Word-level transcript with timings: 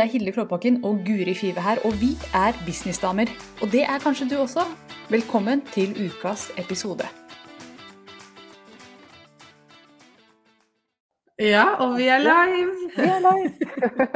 Det 0.00 0.06
er 0.06 0.12
Hilde 0.16 0.32
Klåbakken 0.32 0.84
og 0.88 1.02
Guri 1.06 1.34
Five 1.36 1.60
her, 1.60 1.76
og 1.84 1.92
vi 2.02 2.10
er 2.44 2.52
businessdamer. 2.66 3.28
Og 3.62 3.66
det 3.72 3.82
er 3.84 3.98
kanskje 4.00 4.28
du 4.30 4.36
også. 4.40 4.62
Velkommen 5.10 5.60
til 5.74 5.90
ukas 6.06 6.46
episode. 6.62 7.04
Ja, 11.38 11.66
og 11.84 11.98
vi 11.98 12.06
er 12.14 12.18
live. 12.24 12.70
Vi 12.96 13.08
er 13.16 13.20
live. 13.26 13.50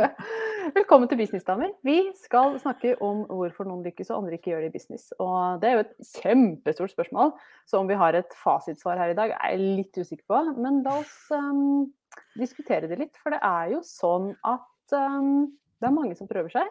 Velkommen 0.78 1.08
til 1.08 1.20
Businessdamer. 1.20 1.68
Vi 1.82 1.98
skal 2.24 2.56
snakke 2.62 2.94
om 3.02 3.26
hvorfor 3.28 3.68
noen 3.68 3.84
lykkes 3.84 4.08
og 4.10 4.22
andre 4.22 4.38
ikke 4.38 4.54
gjør 4.54 4.62
det 4.64 4.70
i 4.70 4.76
business. 4.78 5.12
Og 5.18 5.60
det 5.60 5.68
er 5.68 5.74
jo 5.74 5.82
et 5.84 6.14
kjempestort 6.22 6.94
spørsmål, 6.94 7.34
så 7.68 7.82
om 7.82 7.90
vi 7.92 7.98
har 8.00 8.16
et 8.16 8.38
fasitsvar 8.44 8.96
her 9.02 9.12
i 9.12 9.18
dag, 9.20 9.36
er 9.36 9.52
jeg 9.52 9.60
litt 9.82 10.00
usikker 10.00 10.24
på. 10.32 10.40
Men 10.56 10.80
la 10.86 10.96
oss 11.02 11.12
um, 11.28 11.92
diskutere 12.40 12.88
det 12.88 12.98
litt. 13.02 13.20
For 13.20 13.36
det 13.36 13.42
er 13.44 13.74
jo 13.76 13.82
sånn 13.84 14.32
at 14.48 14.96
um, 14.96 15.52
det 15.80 15.88
er 15.88 15.94
mange 15.94 16.16
som 16.18 16.28
prøver 16.30 16.52
seg 16.54 16.70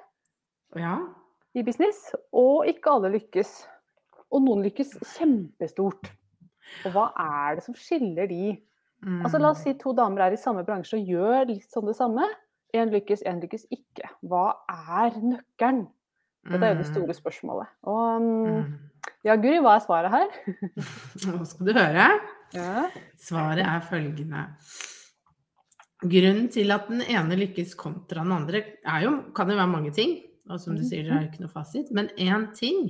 Ja. 0.80 0.98
i 1.56 1.62
business, 1.64 2.14
og 2.34 2.66
ikke 2.70 2.90
alle 2.96 3.12
lykkes. 3.18 3.52
Og 4.34 4.42
noen 4.42 4.64
lykkes 4.66 4.96
kjempestort. 5.14 6.10
Og 6.88 6.94
hva 6.96 7.10
er 7.20 7.60
det 7.60 7.64
som 7.68 7.76
skiller 7.78 8.26
de? 8.32 8.56
Altså 9.04 9.38
La 9.38 9.50
oss 9.52 9.62
si 9.66 9.74
to 9.78 9.92
damer 9.94 10.24
er 10.26 10.34
i 10.34 10.40
samme 10.40 10.64
bransje 10.66 10.96
og 10.98 11.10
gjør 11.12 11.50
litt 11.52 11.68
sånn 11.70 11.86
det 11.90 11.98
samme. 11.98 12.24
Én 12.74 12.90
lykkes, 12.90 13.22
én 13.30 13.42
lykkes 13.44 13.68
ikke. 13.70 14.08
Hva 14.26 14.56
er 14.72 15.20
nøkkelen? 15.22 15.84
Dette 16.50 16.66
er 16.66 16.74
jo 16.74 16.80
det 16.82 16.88
store 16.90 17.14
spørsmålet. 17.16 17.70
Og 17.88 18.24
um, 18.24 18.64
ja, 19.24 19.36
Guri, 19.40 19.60
hva 19.64 19.76
er 19.78 19.84
svaret 19.86 20.12
her? 20.12 20.34
Nå 21.28 21.44
skal 21.48 21.68
du 21.70 21.74
høre. 21.78 22.08
Ja. 22.56 22.88
Svaret 23.22 23.62
er 23.68 23.86
følgende. 23.92 24.48
Grunnen 26.04 26.50
til 26.52 26.74
at 26.76 26.90
den 26.92 27.04
ene 27.06 27.38
lykkes 27.40 27.78
kontra 27.80 28.24
den 28.26 28.36
andre, 28.36 28.64
er 28.84 29.06
jo, 29.06 29.16
kan 29.36 29.50
jo 29.50 29.58
være 29.60 29.72
mange 29.72 29.94
ting. 29.96 30.18
Og 30.52 30.60
som 30.60 30.76
du 30.76 30.84
sier, 30.84 31.06
det 31.08 31.14
er 31.14 31.22
jo 31.24 31.30
ikke 31.32 31.46
noe 31.46 31.54
fasit. 31.54 31.92
Men 31.96 32.10
én 32.20 32.50
ting 32.58 32.90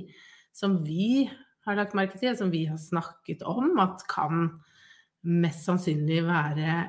som 0.54 0.80
vi 0.86 1.28
har 1.64 1.78
lagt 1.78 1.94
merke 1.96 2.18
til, 2.20 2.34
som 2.36 2.50
vi 2.52 2.64
har 2.68 2.80
snakket 2.80 3.44
om, 3.46 3.78
at 3.82 4.02
kan 4.10 4.48
mest 5.24 5.64
sannsynlig 5.68 6.20
være 6.26 6.82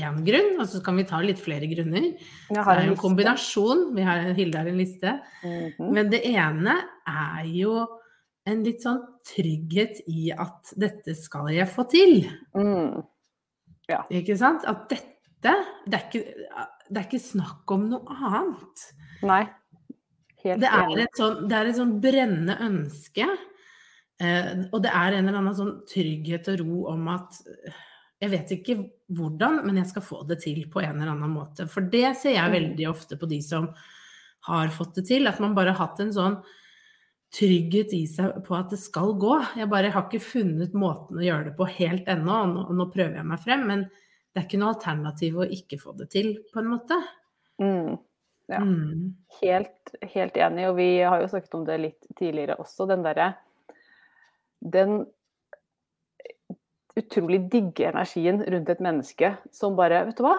én 0.00 0.18
grunn, 0.26 0.52
og 0.62 0.66
så 0.70 0.80
kan 0.86 0.98
vi 0.98 1.06
ta 1.06 1.20
litt 1.22 1.40
flere 1.42 1.68
grunner. 1.70 2.10
Det 2.48 2.62
er 2.62 2.84
jo 2.86 2.94
en 2.94 3.00
kombinasjon. 3.00 3.88
Vi 3.96 4.04
har, 4.06 4.30
Hilde 4.38 4.60
har 4.60 4.70
en 4.70 4.80
liste. 4.80 5.16
Mhm. 5.44 5.92
Men 5.94 6.10
det 6.12 6.22
ene 6.30 6.76
er 7.06 7.46
jo 7.50 7.74
en 8.48 8.64
litt 8.64 8.82
sånn 8.82 9.02
trygghet 9.26 10.02
i 10.08 10.30
at 10.32 10.72
dette 10.80 11.14
skal 11.18 11.50
jeg 11.52 11.68
få 11.70 11.84
til. 11.90 12.22
Mm. 12.56 13.02
Ikke 14.16 14.36
sant? 14.38 14.64
At 14.70 14.88
dette 14.90 15.19
det 15.44 15.96
er, 15.96 16.04
ikke, 16.04 16.22
det 16.90 17.00
er 17.00 17.06
ikke 17.06 17.22
snakk 17.22 17.72
om 17.74 17.88
noe 17.90 18.16
annet. 18.30 18.84
Nei. 19.26 19.44
Helt 20.40 20.60
Det 20.62 20.68
er 20.72 21.02
et 21.04 21.18
sånn, 21.20 21.46
det 21.48 21.56
er 21.56 21.68
et 21.68 21.76
sånn 21.76 21.94
brennende 22.00 22.56
ønske. 22.64 23.26
Eh, 24.20 24.50
og 24.70 24.82
det 24.84 24.92
er 24.92 25.16
en 25.16 25.28
eller 25.28 25.38
annen 25.40 25.56
sånn 25.56 25.74
trygghet 25.88 26.48
og 26.52 26.60
ro 26.60 26.80
om 26.92 27.08
at 27.12 27.38
eh, 27.48 27.78
jeg 28.20 28.32
vet 28.34 28.50
ikke 28.52 28.76
hvordan, 29.16 29.62
men 29.64 29.78
jeg 29.80 29.88
skal 29.94 30.04
få 30.04 30.22
det 30.28 30.42
til 30.42 30.66
på 30.68 30.82
en 30.84 30.98
eller 30.98 31.14
annen 31.14 31.32
måte. 31.32 31.64
For 31.72 31.80
det 31.92 32.16
ser 32.20 32.36
jeg 32.36 32.50
Mm. 32.50 32.56
veldig 32.58 32.88
ofte 32.90 33.16
på 33.16 33.28
de 33.28 33.40
som 33.40 33.70
har 34.48 34.68
fått 34.68 34.94
det 35.00 35.06
til. 35.08 35.26
At 35.26 35.40
man 35.40 35.54
bare 35.56 35.72
har 35.72 35.88
hatt 35.88 36.00
en 36.00 36.12
sånn 36.12 36.42
trygghet 37.32 37.92
i 37.94 38.06
seg 38.10 38.44
på 38.44 38.56
at 38.58 38.70
det 38.70 38.78
skal 38.82 39.14
gå. 39.14 39.38
Jeg 39.56 39.70
bare 39.70 39.90
har 39.90 40.04
ikke 40.08 40.20
funnet 40.20 40.72
måten 40.74 41.16
å 41.16 41.24
gjøre 41.24 41.44
det 41.48 41.56
på 41.56 41.68
helt 41.78 42.08
ennå, 42.10 42.42
og 42.42 42.54
nå, 42.54 42.64
nå 42.76 42.86
prøver 42.92 43.20
jeg 43.20 43.28
meg 43.30 43.40
frem. 43.44 43.66
Men 43.70 43.90
det 44.34 44.40
er 44.42 44.46
ikke 44.46 44.58
noe 44.62 44.74
alternativ 44.74 45.38
å 45.42 45.46
ikke 45.50 45.78
få 45.80 45.92
det 45.98 46.10
til, 46.10 46.28
på 46.52 46.60
en 46.60 46.68
måte. 46.70 46.96
Mm. 47.60 47.98
Ja. 48.50 48.58
Mm. 48.60 49.14
Helt, 49.42 49.92
helt 50.14 50.36
enig, 50.36 50.68
og 50.68 50.76
vi 50.76 50.88
har 51.02 51.20
jo 51.22 51.28
snakket 51.30 51.54
om 51.54 51.64
det 51.66 51.80
litt 51.80 52.06
tidligere 52.18 52.56
også. 52.58 52.86
Den 52.90 53.02
derre 53.06 53.34
Den 54.60 55.06
utrolig 56.98 57.40
digge 57.52 57.86
energien 57.88 58.42
rundt 58.44 58.68
et 58.68 58.80
menneske 58.82 59.30
som 59.54 59.76
bare 59.78 60.02
Vet 60.08 60.18
du 60.18 60.24
hva, 60.26 60.36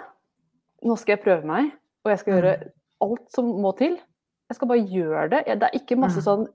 nå 0.85 0.97
skal 0.99 1.15
jeg 1.15 1.23
prøve 1.23 1.47
meg, 1.47 1.71
og 2.03 2.11
jeg 2.11 2.19
skal 2.21 2.35
gjøre 2.35 2.53
alt 3.01 3.31
som 3.33 3.47
må 3.63 3.71
til. 3.79 3.95
Jeg 4.51 4.57
skal 4.57 4.67
bare 4.69 4.83
gjøre 4.91 5.29
det. 5.31 5.39
Det 5.61 5.69
er 5.69 5.77
ikke 5.79 5.97
masse 5.97 6.19
Mm. 6.21 6.25
sånn 6.27 6.47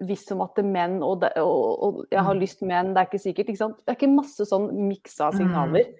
hvis 0.00 0.24
om 0.32 0.40
at 0.40 0.54
det 0.56 0.64
er 0.64 0.70
menn, 0.72 1.02
og, 1.02 1.20
det, 1.20 1.32
og, 1.36 1.82
og 1.84 2.06
jeg 2.10 2.22
har 2.24 2.34
Mm. 2.34 2.40
lyst 2.40 2.62
menn, 2.62 2.94
det 2.94 3.02
er 3.02 3.06
ikke 3.06 3.20
sikkert. 3.20 3.48
Ikke? 3.52 3.68
Det 3.84 3.88
er 3.92 3.94
ikke 3.98 4.14
masse 4.14 4.46
sånn 4.48 4.72
miksa 4.88 5.30
Mm. 5.30 5.36
signaler. 5.38 5.84
Mm. 5.84 5.94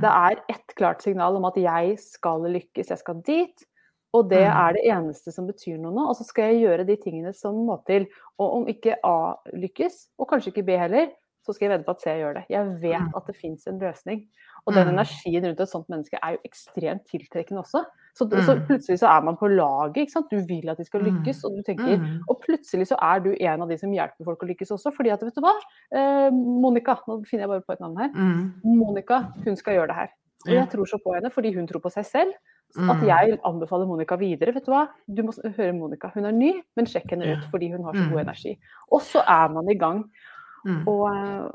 Det 0.00 0.10
er 0.12 0.40
ett 0.52 0.74
klart 0.76 1.00
signal 1.02 1.36
om 1.36 1.44
at 1.48 1.54
jeg 1.56 1.98
skal 1.98 2.40
lykkes, 2.44 2.90
jeg 2.90 2.98
skal 2.98 3.22
dit. 3.24 3.64
Og 4.12 4.28
det 4.30 4.40
Mm. 4.46 4.56
er 4.56 4.72
det 4.72 4.82
eneste 4.84 5.32
som 5.32 5.46
betyr 5.46 5.78
noe 5.78 5.92
nå. 5.92 6.08
Og 6.08 6.16
så 6.16 6.24
skal 6.24 6.52
jeg 6.52 6.62
gjøre 6.64 6.86
de 6.86 6.96
tingene 6.96 7.32
som 7.34 7.54
må 7.54 7.76
til. 7.86 8.06
Og 8.38 8.52
om 8.56 8.66
ikke 8.68 8.96
A 9.04 9.34
lykkes, 9.52 10.08
og 10.18 10.28
kanskje 10.28 10.52
ikke 10.52 10.64
B 10.66 10.76
heller, 10.78 11.08
så 11.44 11.52
skal 11.54 11.68
jeg 11.68 11.78
vedde 11.78 11.84
på 11.84 11.90
at 11.90 12.00
C 12.00 12.06
gjør 12.20 12.34
det. 12.34 12.44
Jeg 12.50 12.80
vet 12.82 13.00
Mm. 13.00 13.12
at 13.16 13.26
det 13.26 13.36
fins 13.36 13.66
en 13.66 13.78
løsning. 13.78 14.26
Og 14.68 14.74
den 14.76 14.84
Mm. 14.86 14.98
energien 14.98 15.44
rundt 15.48 15.60
et 15.64 15.68
sånt 15.70 15.88
menneske 15.88 16.18
er 16.22 16.34
jo 16.36 16.38
ekstremt 16.44 17.06
tiltrekkende 17.08 17.62
også. 17.64 17.80
Så, 18.14 18.28
så 18.44 18.54
Mm. 18.54 18.66
plutselig 18.68 18.98
så 19.00 19.08
er 19.08 19.22
man 19.24 19.36
på 19.40 19.48
laget, 19.48 19.96
ikke 20.04 20.10
sant. 20.12 20.28
Du 20.30 20.36
vil 20.44 20.68
at 20.68 20.76
de 20.76 20.84
skal 20.84 21.00
Mm. 21.00 21.06
lykkes, 21.08 21.44
og 21.44 21.56
du 21.56 21.62
tenker 21.62 21.96
Mm. 21.98 22.20
Og 22.28 22.40
plutselig 22.44 22.86
så 22.92 22.96
er 23.00 23.20
du 23.20 23.32
en 23.40 23.62
av 23.62 23.68
de 23.68 23.78
som 23.78 23.90
hjelper 23.90 24.24
folk 24.24 24.42
å 24.42 24.48
lykkes 24.48 24.70
også, 24.76 24.92
fordi 24.92 25.10
at 25.12 25.20
vet 25.22 25.34
du 25.34 25.40
hva, 25.40 25.54
eh, 25.92 26.30
Monica, 26.30 26.98
nå 27.08 27.24
finner 27.26 27.46
jeg 27.46 27.48
bare 27.48 27.62
på 27.62 27.72
et 27.72 27.80
navn 27.80 27.96
her. 27.96 28.08
Mm. 28.14 28.52
Monica, 28.64 29.32
hun 29.44 29.56
skal 29.56 29.74
gjøre 29.74 29.86
det 29.88 29.96
her. 29.96 30.08
Og 30.46 30.52
jeg 30.52 30.68
tror 30.70 30.84
så 30.86 30.98
på 31.02 31.14
henne 31.14 31.30
fordi 31.32 31.54
hun 31.54 31.66
tror 31.66 31.80
på 31.80 31.90
seg 31.90 32.04
selv. 32.04 32.32
At 32.76 32.96
Mm. 33.00 33.06
jeg 33.06 33.40
anbefaler 33.44 33.86
Monica 33.86 34.14
videre. 34.16 34.52
Vet 34.52 34.66
du 34.66 34.70
hva, 34.72 34.88
du 35.08 35.22
må 35.22 35.32
høre 35.56 35.72
Monica. 35.72 36.08
Hun 36.12 36.26
er 36.26 36.32
ny, 36.32 36.60
men 36.76 36.84
sjekk 36.84 37.08
henne 37.10 37.24
ut 37.38 37.44
fordi 37.50 37.70
hun 37.72 37.82
har 37.82 37.92
så 37.94 38.10
god 38.10 38.20
energi. 38.26 38.58
Og 38.92 39.00
så 39.00 39.20
er 39.26 39.48
man 39.48 39.64
i 39.70 39.74
gang. 39.74 40.04
Mm. 40.66 40.82
Eh, 40.82 40.84
og, 40.86 41.54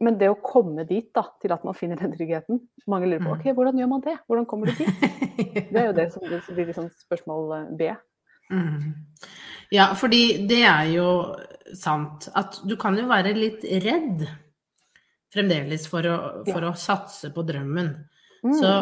men 0.00 0.18
det 0.20 0.30
å 0.32 0.38
komme 0.42 0.86
dit, 0.88 1.06
da, 1.14 1.26
til 1.42 1.52
at 1.54 1.64
man 1.66 1.76
finner 1.76 2.00
den 2.00 2.12
tryggheten 2.14 2.60
Mange 2.90 3.08
lurer 3.08 3.22
på 3.24 3.30
Mm. 3.30 3.36
ok, 3.38 3.46
hvordan 3.56 3.78
gjør 3.80 3.90
man 3.90 4.04
det? 4.04 4.16
Hvordan 4.26 4.46
kommer 4.50 4.70
du 4.70 4.78
dit? 4.78 5.04
Det 5.74 5.80
er 5.80 5.86
jo 5.86 5.96
det 5.96 6.08
som 6.12 6.22
det 6.28 6.40
som 6.46 6.54
blir 6.56 6.72
sånn 6.74 6.90
spørsmål 7.04 7.52
eh, 7.56 7.70
B. 7.78 7.88
Mm. 8.52 8.94
Ja, 9.74 9.88
fordi 9.98 10.46
det 10.46 10.62
er 10.68 10.88
jo 10.92 11.08
sant 11.74 12.28
at 12.36 12.60
du 12.66 12.76
kan 12.80 12.96
jo 12.98 13.06
være 13.10 13.32
litt 13.34 13.64
redd 13.82 14.26
fremdeles 15.34 15.88
for 15.90 16.06
å, 16.06 16.16
for 16.46 16.68
å 16.68 16.74
satse 16.78 17.32
på 17.34 17.42
drømmen. 17.46 17.90
Mm. 18.44 18.54
Så 18.60 18.72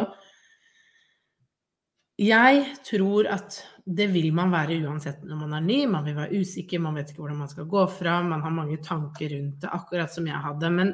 jeg 2.22 2.66
tror 2.86 3.26
at 3.30 3.56
det 3.86 4.06
vil 4.12 4.28
man 4.36 4.52
være 4.52 4.76
uansett 4.86 5.24
når 5.26 5.40
man 5.40 5.56
er 5.58 5.64
ny. 5.66 5.78
Man 5.90 6.04
vil 6.06 6.14
være 6.20 6.38
usikker, 6.42 6.80
man 6.82 6.94
vet 6.98 7.10
ikke 7.10 7.24
hvordan 7.24 7.40
man 7.42 7.50
skal 7.50 7.66
gå 7.70 7.82
fra, 7.90 8.20
man 8.22 8.44
har 8.44 8.54
mange 8.54 8.78
tanker 8.84 9.32
rundt 9.34 9.60
det, 9.64 9.70
akkurat 9.74 10.12
som 10.14 10.28
jeg 10.30 10.38
hadde. 10.44 10.70
Men 10.70 10.92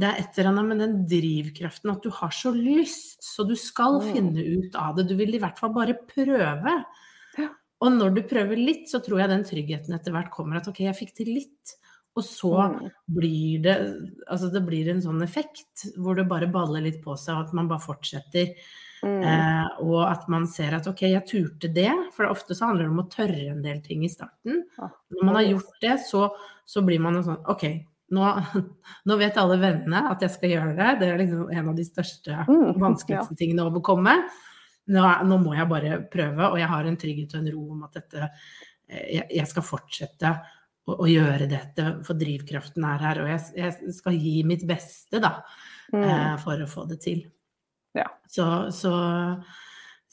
det 0.00 0.08
er 0.08 0.20
et 0.22 0.38
eller 0.40 0.50
annet 0.50 0.66
med 0.70 0.80
den 0.82 0.94
drivkraften 1.10 1.92
at 1.92 2.02
du 2.02 2.08
har 2.10 2.32
så 2.34 2.50
lyst, 2.56 3.20
så 3.22 3.44
du 3.46 3.54
skal 3.54 4.00
Mm. 4.00 4.12
finne 4.14 4.46
ut 4.58 4.74
av 4.74 4.96
det. 4.96 5.08
Du 5.08 5.14
vil 5.14 5.34
i 5.34 5.38
hvert 5.38 5.58
fall 5.58 5.72
bare 5.74 5.94
prøve. 6.08 6.84
Ja. 7.38 7.48
Og 7.82 7.92
når 7.92 8.14
du 8.16 8.22
prøver 8.22 8.56
litt, 8.56 8.88
så 8.88 8.98
tror 9.04 9.20
jeg 9.20 9.28
den 9.28 9.44
tryggheten 9.44 9.94
etter 9.94 10.10
hvert 10.12 10.30
kommer 10.32 10.56
at 10.56 10.66
ok, 10.68 10.80
jeg 10.88 10.96
fikk 10.96 11.14
til 11.14 11.26
litt. 11.34 11.76
Og 12.16 12.24
så 12.24 12.50
Mm. 12.72 12.90
blir 13.12 13.62
det 13.62 13.76
Altså 14.28 14.50
det 14.50 14.64
blir 14.66 14.88
en 14.88 15.00
sånn 15.02 15.22
effekt 15.22 15.84
hvor 15.98 16.16
det 16.16 16.26
bare 16.28 16.50
baller 16.50 16.80
litt 16.80 17.04
på 17.04 17.14
seg, 17.18 17.36
og 17.36 17.46
at 17.48 17.52
man 17.54 17.68
bare 17.68 17.78
fortsetter. 17.84 18.54
Mm. 19.04 19.18
Eh, 19.28 19.66
og 19.84 19.98
at 20.08 20.24
man 20.32 20.46
ser 20.48 20.72
at 20.78 20.86
ok, 20.88 21.02
jeg 21.10 21.26
turte 21.28 21.68
det. 21.72 21.90
For 22.16 22.28
ofte 22.30 22.56
så 22.56 22.70
handler 22.70 22.86
det 22.86 22.94
om 22.94 23.02
å 23.04 23.10
tørre 23.12 23.50
en 23.52 23.60
del 23.64 23.82
ting 23.84 24.04
i 24.06 24.10
starten. 24.12 24.62
Når 24.80 25.22
man 25.28 25.36
har 25.40 25.48
gjort 25.50 25.76
det, 25.84 25.98
så, 26.08 26.30
så 26.64 26.82
blir 26.86 27.02
man 27.04 27.20
sånn 27.26 27.42
ok, 27.52 27.66
nå, 28.16 28.26
nå 29.10 29.18
vet 29.20 29.36
alle 29.42 29.58
vennene 29.60 30.04
at 30.12 30.24
jeg 30.24 30.34
skal 30.38 30.54
gjøre 30.54 30.74
det. 30.78 30.90
Det 31.02 31.10
er 31.12 31.22
liksom 31.22 31.50
en 31.52 31.70
av 31.72 31.78
de 31.78 31.86
største, 31.86 32.40
Mm, 32.48 32.72
vanskeligste 32.86 33.36
tingene 33.38 33.66
å 33.66 33.70
overkomme. 33.72 34.16
Nå, 34.94 35.02
nå 35.26 35.38
må 35.42 35.54
jeg 35.58 35.66
bare 35.70 35.96
prøve, 36.12 36.46
og 36.52 36.60
jeg 36.60 36.68
har 36.70 36.86
en 36.86 36.96
trygghet 37.00 37.32
og 37.34 37.40
en 37.42 37.52
ro 37.56 37.64
om 37.74 37.80
at 37.88 37.96
dette 37.98 38.20
eh, 38.88 39.06
jeg, 39.18 39.24
jeg 39.40 39.48
skal 39.50 39.64
fortsette 39.66 40.30
å, 40.86 40.94
å 41.02 41.08
gjøre 41.10 41.48
dette, 41.50 41.88
for 42.06 42.14
drivkraften 42.20 42.84
er 42.86 43.02
her. 43.02 43.20
Og 43.24 43.32
jeg, 43.32 43.40
jeg 43.58 43.94
skal 43.98 44.14
gi 44.22 44.36
mitt 44.46 44.64
beste, 44.68 45.20
da, 45.20 45.40
Mm. 45.94 46.02
eh, 46.02 46.36
for 46.42 46.58
å 46.58 46.66
få 46.66 46.82
det 46.90 46.96
til. 47.04 47.20
Ja. 47.96 48.06
Så, 48.28 48.46
så, 48.76 48.92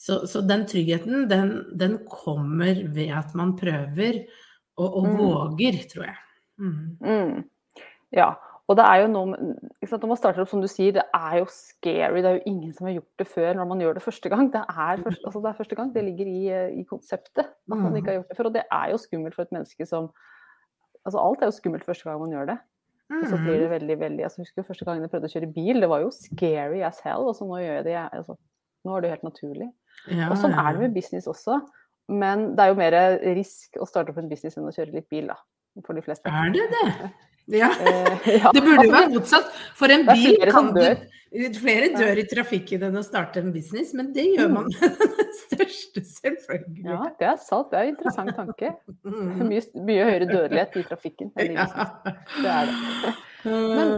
så, 0.00 0.20
så 0.30 0.40
den 0.48 0.64
tryggheten, 0.70 1.28
den, 1.30 1.52
den 1.78 1.98
kommer 2.10 2.80
ved 2.94 3.12
at 3.16 3.34
man 3.38 3.54
prøver 3.60 4.24
og, 4.76 4.88
og 4.96 5.04
Mm. 5.06 5.18
våger, 5.20 5.76
tror 5.92 6.04
jeg. 6.08 6.16
Mm. 6.58 6.96
Mm. 7.00 7.44
Ja. 8.14 8.32
Og 8.64 8.78
det 8.78 8.84
er 8.88 9.02
jo 9.02 9.08
noe 9.12 9.36
Når 9.36 10.06
man 10.08 10.16
starter 10.16 10.40
opp, 10.40 10.48
som 10.48 10.62
du 10.62 10.68
sier, 10.72 10.94
det 10.96 11.02
er 11.12 11.34
jo 11.42 11.46
scary. 11.52 12.22
Det 12.24 12.28
er 12.30 12.38
jo 12.38 12.46
ingen 12.48 12.70
som 12.72 12.86
har 12.88 12.94
gjort 12.96 13.18
det 13.20 13.26
før 13.28 13.50
når 13.58 13.66
man 13.68 13.80
gjør 13.84 13.94
det 13.98 14.02
første 14.06 14.30
gang. 14.32 14.46
Det 14.54 14.62
er, 14.64 15.02
først, 15.04 15.20
altså 15.26 15.42
det 15.44 15.50
er 15.50 15.58
første 15.58 15.76
gang. 15.76 15.90
Det 15.94 16.04
ligger 16.06 16.26
i, 16.30 16.44
eh, 16.48 16.70
i 16.80 16.84
konseptet 16.88 17.44
at 17.44 17.52
man 17.68 17.82
Mm. 17.90 17.96
ikke 18.00 18.08
har 18.08 18.16
gjort 18.22 18.28
det 18.32 18.36
før. 18.38 18.46
Og 18.48 18.54
det 18.54 18.62
er 18.72 18.90
jo 18.90 18.96
skummelt 19.02 19.34
for 19.36 19.42
et 19.42 19.52
menneske 19.52 19.86
som 19.86 20.10
Altså 21.04 21.18
alt 21.20 21.42
er 21.42 21.46
jo 21.50 21.58
skummelt 21.58 21.84
første 21.84 22.04
gang 22.08 22.20
man 22.20 22.30
gjør 22.32 22.46
det. 22.48 22.58
Og 23.22 23.28
så 23.30 23.36
blir 23.38 23.58
det 23.60 23.68
Mm. 23.70 23.74
veldig, 23.80 23.98
veldig 23.98 24.24
altså, 24.24 24.38
Jeg 24.38 24.46
husker 24.46 24.62
første 24.68 24.84
gangen 24.84 25.02
jeg 25.02 25.10
prøvde 25.10 25.28
å 25.30 25.34
kjøre 25.34 25.54
bil, 25.54 25.80
det 25.80 25.88
var 25.88 26.00
jo 26.00 26.10
scary 26.10 26.82
as 26.82 27.00
hell. 27.00 27.28
Og 27.28 27.34
så 27.36 27.46
nå 27.46 27.56
gjør 27.62 27.74
jeg 27.76 27.84
det 27.84 27.92
jeg- 27.92 28.10
altså, 28.12 28.36
Nå 28.84 28.96
er 28.96 29.00
det 29.00 29.08
jo 29.08 29.14
helt 29.16 29.22
naturlig. 29.34 29.72
Ja, 30.10 30.28
Og 30.30 30.36
sånn 30.36 30.52
er 30.52 30.72
det 30.72 30.80
med 30.80 30.94
business 30.94 31.26
også. 31.26 31.60
Men 32.08 32.54
det 32.54 32.60
er 32.60 32.68
jo 32.68 32.74
mer 32.74 33.18
risk 33.34 33.78
å 33.80 33.86
starte 33.88 34.10
opp 34.10 34.18
en 34.18 34.28
business 34.28 34.58
enn 34.58 34.64
å 34.68 34.74
kjøre 34.76 34.92
litt 34.92 35.08
bil, 35.08 35.26
da. 35.28 35.36
For 35.86 35.94
de 35.94 36.02
fleste. 36.02 36.26
Er 36.26 36.50
det 36.52 36.68
det? 36.70 37.10
Ja. 37.52 37.68
Eh, 37.80 38.28
ja, 38.42 38.52
Det 38.54 38.62
burde 38.64 38.86
jo 38.86 38.92
altså, 38.92 38.94
være 38.94 39.10
motsatt. 39.14 39.52
For 39.76 39.92
en 39.92 40.06
bil 40.08 40.22
flere 40.36 40.54
kan 40.54 40.70
som 40.70 40.72
du 40.74 40.80
dør. 40.80 41.02
Flere 41.58 41.88
dør 41.90 42.18
i 42.22 42.24
trafikken 42.30 42.84
enn 42.86 42.94
å 42.94 43.02
starte 43.02 43.40
en 43.42 43.48
business, 43.50 43.90
men 43.98 44.12
det 44.14 44.22
gjør 44.36 44.52
man 44.54 44.68
med 44.70 45.00
den 45.18 45.32
største 45.40 46.04
selvfølgelig. 46.06 46.84
Ja, 46.86 47.08
det 47.18 47.26
er 47.32 47.40
sant. 47.42 47.72
Det 47.72 47.80
er 47.80 47.88
en 47.88 47.94
interessant 47.96 48.36
tanke. 48.38 48.70
Mm. 49.02 49.32
Mye, 49.50 49.62
mye 49.88 50.04
høyere 50.06 50.28
dødelighet 50.30 50.78
i 50.78 50.84
trafikken 50.86 51.32
enn 51.34 51.56
i 51.56 51.58
business. 51.58 52.20
Det 52.38 52.52
er 52.54 52.70
det. 52.70 53.14
Men, 53.50 53.96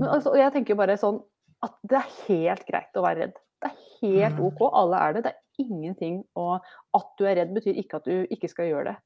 Men 0.00 0.08
altså, 0.08 0.32
jeg 0.40 0.54
tenker 0.56 0.78
bare 0.80 0.96
sånn 1.00 1.20
at 1.66 1.76
det 1.88 2.00
er 2.00 2.14
helt 2.26 2.64
greit 2.68 2.96
å 2.96 3.04
være 3.04 3.26
redd. 3.26 3.36
Det 3.62 3.68
er 3.70 3.76
helt 4.00 4.40
Mm. 4.40 4.46
OK. 4.48 4.64
Alle 4.76 4.96
er 5.00 5.12
det. 5.16 5.22
Det 5.24 5.32
er 5.32 5.68
ingenting 5.68 6.18
å 6.36 6.58
At 6.96 7.12
du 7.18 7.24
er 7.28 7.36
redd 7.36 7.52
betyr 7.56 7.76
ikke 7.80 8.00
at 8.00 8.08
du 8.08 8.26
ikke 8.32 8.48
skal 8.48 8.68
gjøre 8.70 8.90
det. 8.90 8.96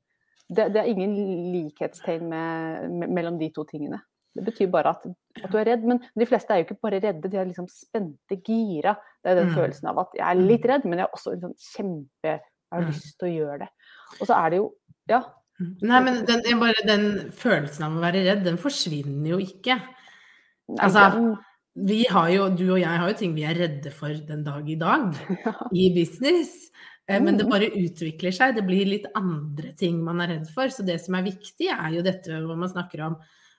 Det, 0.50 0.64
det 0.75 0.81
er 0.82 0.88
ingen 0.91 1.12
likhetstegn 1.55 2.25
med, 2.29 2.91
me- 2.91 3.11
mellom 3.14 3.38
de 3.38 3.49
to 3.55 3.62
tingene. 3.64 4.00
Det 4.35 4.44
betyr 4.47 4.70
bare 4.70 4.91
at, 4.94 5.05
at 5.44 5.50
du 5.50 5.56
er 5.58 5.64
redd. 5.67 5.85
Men 5.87 6.00
de 6.19 6.26
fleste 6.26 6.50
er 6.55 6.61
jo 6.61 6.67
ikke 6.69 6.81
bare 6.82 7.00
redde, 7.02 7.31
de 7.31 7.37
er 7.38 7.47
liksom 7.49 7.67
spente, 7.70 8.37
gira. 8.47 8.97
Det 9.23 9.31
er 9.32 9.35
den 9.41 9.49
Mm. 9.50 9.55
følelsen 9.56 9.88
av 9.91 9.99
at 9.99 10.08
jeg 10.19 10.26
er 10.26 10.41
litt 10.43 10.64
redd, 10.70 10.85
men 10.87 10.99
jeg 10.99 11.06
er 11.06 11.14
også 11.17 11.35
liksom 11.35 11.55
kjempe 11.75 12.32
Jeg 12.32 12.41
har 12.79 12.81
Mm. 12.82 12.91
lyst 12.93 13.19
til 13.19 13.29
å 13.29 13.35
gjøre 13.35 13.58
det. 13.64 13.69
Og 14.20 14.26
så 14.26 14.35
er 14.44 14.50
det 14.50 14.58
jo 14.58 14.73
Ja. 15.08 15.23
Nei, 15.82 16.00
men 16.00 16.25
den, 16.25 16.43
bare, 16.61 16.87
den 16.87 17.32
følelsen 17.32 17.82
av 17.85 17.93
å 17.93 18.00
være 18.00 18.23
redd, 18.25 18.44
den 18.44 18.56
forsvinner 18.56 19.29
jo 19.35 19.38
ikke. 19.38 19.76
Altså, 20.79 21.37
Vi 21.76 22.05
har 22.11 22.29
jo, 22.31 22.49
du 22.50 22.73
og 22.73 22.81
jeg 22.81 22.88
har 22.99 23.08
jo 23.08 23.14
ting 23.17 23.35
vi 23.35 23.44
er 23.46 23.55
redde 23.55 23.91
for 23.93 24.08
den 24.08 24.43
dag 24.44 24.69
i 24.69 24.75
dag 24.75 25.14
i 25.75 25.91
business. 25.94 26.70
Eh, 27.10 27.20
Men 27.20 27.36
det 27.36 27.44
Mm. 27.46 27.50
bare 27.50 27.70
utvikler 27.74 28.32
seg. 28.32 28.54
Det 28.54 28.64
blir 28.66 28.86
litt 28.86 29.06
andre 29.16 29.72
ting 29.76 30.02
man 30.04 30.20
er 30.20 30.28
redd 30.28 30.48
for. 30.48 30.68
Så 30.68 30.84
det 30.86 31.00
som 31.00 31.14
er 31.16 31.22
viktig, 31.26 31.68
er 31.68 31.90
jo 31.96 32.02
dette 32.02 32.28
hvor 32.30 32.56
man 32.56 32.68
snakker 32.70 33.00
om 33.06 33.16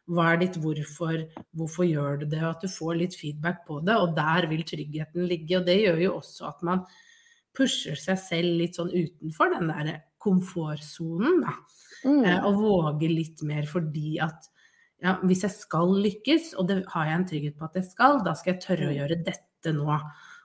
hva 0.10 0.34
er 0.34 0.38
ditt 0.42 0.56
hvorfor, 0.58 1.28
hvorfor 1.56 1.86
gjør 1.88 2.20
du 2.22 2.26
det, 2.26 2.42
og 2.44 2.56
at 2.56 2.62
du 2.62 2.68
får 2.68 2.98
litt 2.98 3.14
feedback 3.16 3.66
på 3.68 3.84
det. 3.86 3.96
Og 3.96 4.16
der 4.16 4.48
vil 4.48 4.64
tryggheten 4.64 5.28
ligge. 5.28 5.58
Og 5.60 5.66
det 5.66 5.78
gjør 5.84 6.02
jo 6.02 6.14
også 6.20 6.48
at 6.48 6.64
man 6.64 6.86
pusher 7.54 7.96
seg 8.00 8.18
selv 8.18 8.58
litt 8.58 8.76
sånn 8.76 8.92
utenfor 8.92 9.52
den 9.54 9.68
der 9.68 10.02
komfortsonen, 10.20 11.42
da. 11.44 11.54
Mm. 12.06 12.26
Eh, 12.26 12.46
Og 12.48 12.56
våger 12.56 13.10
litt 13.14 13.44
mer 13.44 13.64
fordi 13.64 14.20
at 14.22 14.48
ja, 15.04 15.16
hvis 15.24 15.42
jeg 15.42 15.52
skal 15.52 15.88
lykkes, 16.02 16.54
og 16.58 16.68
det 16.68 16.86
har 16.88 17.06
jeg 17.06 17.16
en 17.20 17.26
trygghet 17.26 17.58
på 17.58 17.66
at 17.66 17.74
jeg 17.76 17.86
skal, 17.86 18.20
da 18.24 18.34
skal 18.34 18.54
jeg 18.54 18.62
tørre 18.62 18.88
å 18.88 18.92
Mm. 18.94 18.98
gjøre 19.00 19.24
dette 19.26 19.74
nå. 19.74 20.00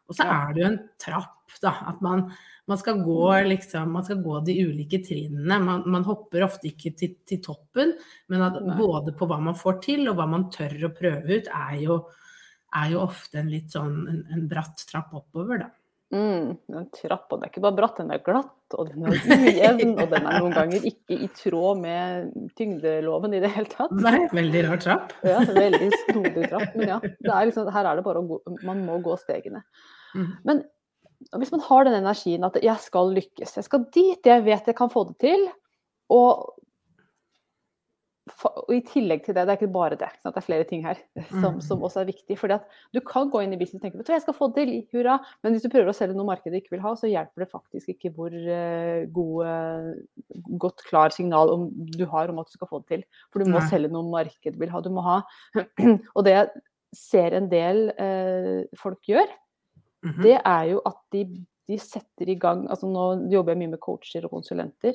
Og 0.07 0.17
så 0.17 0.27
er 0.31 0.53
det 0.55 0.63
jo 0.63 0.69
en 0.69 0.83
trapp, 1.03 1.57
da. 1.63 1.73
At 1.91 2.03
man, 2.05 2.27
man 2.71 2.81
skal 2.81 3.01
gå 3.05 3.23
liksom, 3.49 3.95
man 3.97 4.05
skal 4.07 4.21
gå 4.23 4.41
de 4.47 4.59
ulike 4.67 5.01
trinnene. 5.07 5.59
Man, 5.63 5.87
man 5.93 6.07
hopper 6.07 6.47
ofte 6.47 6.71
ikke 6.71 6.95
til, 6.99 7.17
til 7.27 7.43
toppen, 7.45 7.97
men 8.33 8.45
at 8.47 8.61
både 8.79 9.17
på 9.19 9.29
hva 9.31 9.41
man 9.43 9.59
får 9.59 9.81
til, 9.89 10.07
og 10.11 10.21
hva 10.21 10.29
man 10.31 10.49
tør 10.55 10.89
å 10.89 10.95
prøve 10.95 11.41
ut, 11.41 11.51
er 11.51 11.81
jo, 11.83 11.99
er 12.77 12.93
jo 12.95 13.03
ofte 13.03 13.43
en 13.43 13.51
litt 13.51 13.75
sånn 13.75 13.99
en, 14.13 14.23
en 14.37 14.47
bratt 14.51 14.87
trapp 14.91 15.15
oppover, 15.17 15.67
da. 15.67 15.73
Mm, 16.15 16.53
den 16.71 16.85
trappa, 16.95 17.35
det 17.35 17.49
er 17.49 17.51
ikke 17.51 17.63
bare 17.65 17.77
bratt, 17.81 17.97
den 17.99 18.13
er 18.15 18.21
glatt, 18.23 18.75
og 18.79 18.93
den 18.93 19.09
er 19.11 19.17
ujevn, 19.17 19.97
og 20.05 20.13
den 20.13 20.29
er 20.31 20.37
noen 20.39 20.55
ganger 20.55 20.87
ikke 20.87 21.19
i 21.19 21.27
tråd 21.35 21.81
med 21.83 22.29
tyngdeloven 22.59 23.35
i 23.35 23.41
det 23.43 23.51
hele 23.57 23.71
tatt. 23.73 23.95
Nei, 24.05 24.21
veldig 24.31 24.63
rar 24.69 24.83
trapp. 24.85 25.17
Ja, 25.27 25.41
veldig 25.43 25.91
snodig 26.05 26.47
trapp, 26.53 26.79
men 26.79 26.93
ja. 26.95 27.01
Det 27.03 27.33
er 27.35 27.51
liksom, 27.51 27.73
her 27.75 27.91
er 27.91 27.99
det 27.99 28.07
bare 28.07 28.23
å 28.23 28.29
gå, 28.31 28.39
man 28.63 28.85
må 28.87 29.01
gå 29.03 29.19
stegene. 29.19 29.65
Mm. 30.15 30.33
Men 30.45 30.65
hvis 31.41 31.53
man 31.55 31.65
har 31.65 31.87
den 31.89 31.97
energien 32.03 32.45
at 32.47 32.59
jeg 32.63 32.77
skal 32.85 33.15
lykkes, 33.17 33.57
jeg 33.57 33.65
skal 33.67 33.89
dit, 33.95 34.21
jeg 34.27 34.45
vet 34.47 34.69
jeg 34.69 34.77
kan 34.77 34.93
få 34.93 35.07
det 35.09 35.17
til, 35.25 35.49
og, 36.13 36.53
og 38.45 38.73
i 38.75 38.81
tillegg 38.85 39.23
til 39.25 39.35
det, 39.37 39.45
det 39.47 39.55
er 39.55 39.59
ikke 39.59 39.73
bare 39.73 39.97
det, 39.99 40.09
ikke 40.13 40.31
det 40.35 40.41
er 40.41 40.45
flere 40.45 40.67
ting 40.69 40.83
her 40.85 40.99
som, 41.31 41.57
Mm. 41.57 41.61
som 41.63 41.83
også 41.83 42.01
er 42.03 42.09
viktig. 42.11 42.37
fordi 42.39 42.55
at 42.59 42.67
du 42.95 43.01
kan 43.01 43.31
gå 43.31 43.41
inn 43.43 43.55
i 43.55 43.59
business 43.59 43.81
og 43.81 43.87
tenke 43.87 44.03
at 44.03 44.13
jeg 44.13 44.23
skal 44.27 44.35
få 44.35 44.49
det 44.53 44.67
til, 44.67 44.87
hurra, 44.93 45.17
men 45.43 45.55
hvis 45.55 45.63
du 45.63 45.71
prøver 45.71 45.89
å 45.89 45.97
selge 45.97 46.15
noe 46.19 46.27
markedet 46.27 46.61
ikke 46.61 46.77
vil 46.77 46.85
ha, 46.85 46.95
så 46.95 47.09
hjelper 47.11 47.45
det 47.45 47.51
faktisk 47.51 47.89
ikke 47.95 48.13
hvor 48.15 48.35
eh, 48.35 49.07
gode, 49.15 49.97
godt 50.59 50.85
klar 50.91 51.15
signal 51.15 51.51
om, 51.55 51.69
du 51.71 52.05
har 52.07 52.29
om 52.29 52.39
at 52.43 52.51
du 52.51 52.59
skal 52.59 52.69
få 52.69 52.83
det 52.83 52.89
til. 52.93 53.05
For 53.33 53.41
du 53.43 53.51
må 53.51 53.61
Nei. 53.61 53.69
selge 53.71 53.91
noe 53.95 54.11
markedet 54.11 54.59
vil 54.61 54.71
ha. 54.75 54.81
Du 54.85 54.91
må 54.91 55.07
ha 55.07 55.21
Og 56.17 56.25
det 56.27 56.35
jeg 56.37 56.49
ser 56.97 57.35
en 57.37 57.49
del 57.51 57.89
eh, 57.99 58.67
folk 58.79 59.01
gjør, 59.07 59.27
Mhm. 60.07 60.23
det 60.23 60.37
er 60.45 60.65
jo 60.71 60.81
at 60.87 60.99
de, 61.13 61.25
de 61.69 61.79
setter 61.83 62.29
i 62.31 62.35
gang 62.39 62.67
altså 62.71 62.87
Nå 62.87 63.29
jobber 63.33 63.53
jeg 63.53 63.59
mye 63.65 63.73
med 63.75 63.81
coacher 63.83 64.25
og 64.25 64.31
konsulenter. 64.31 64.95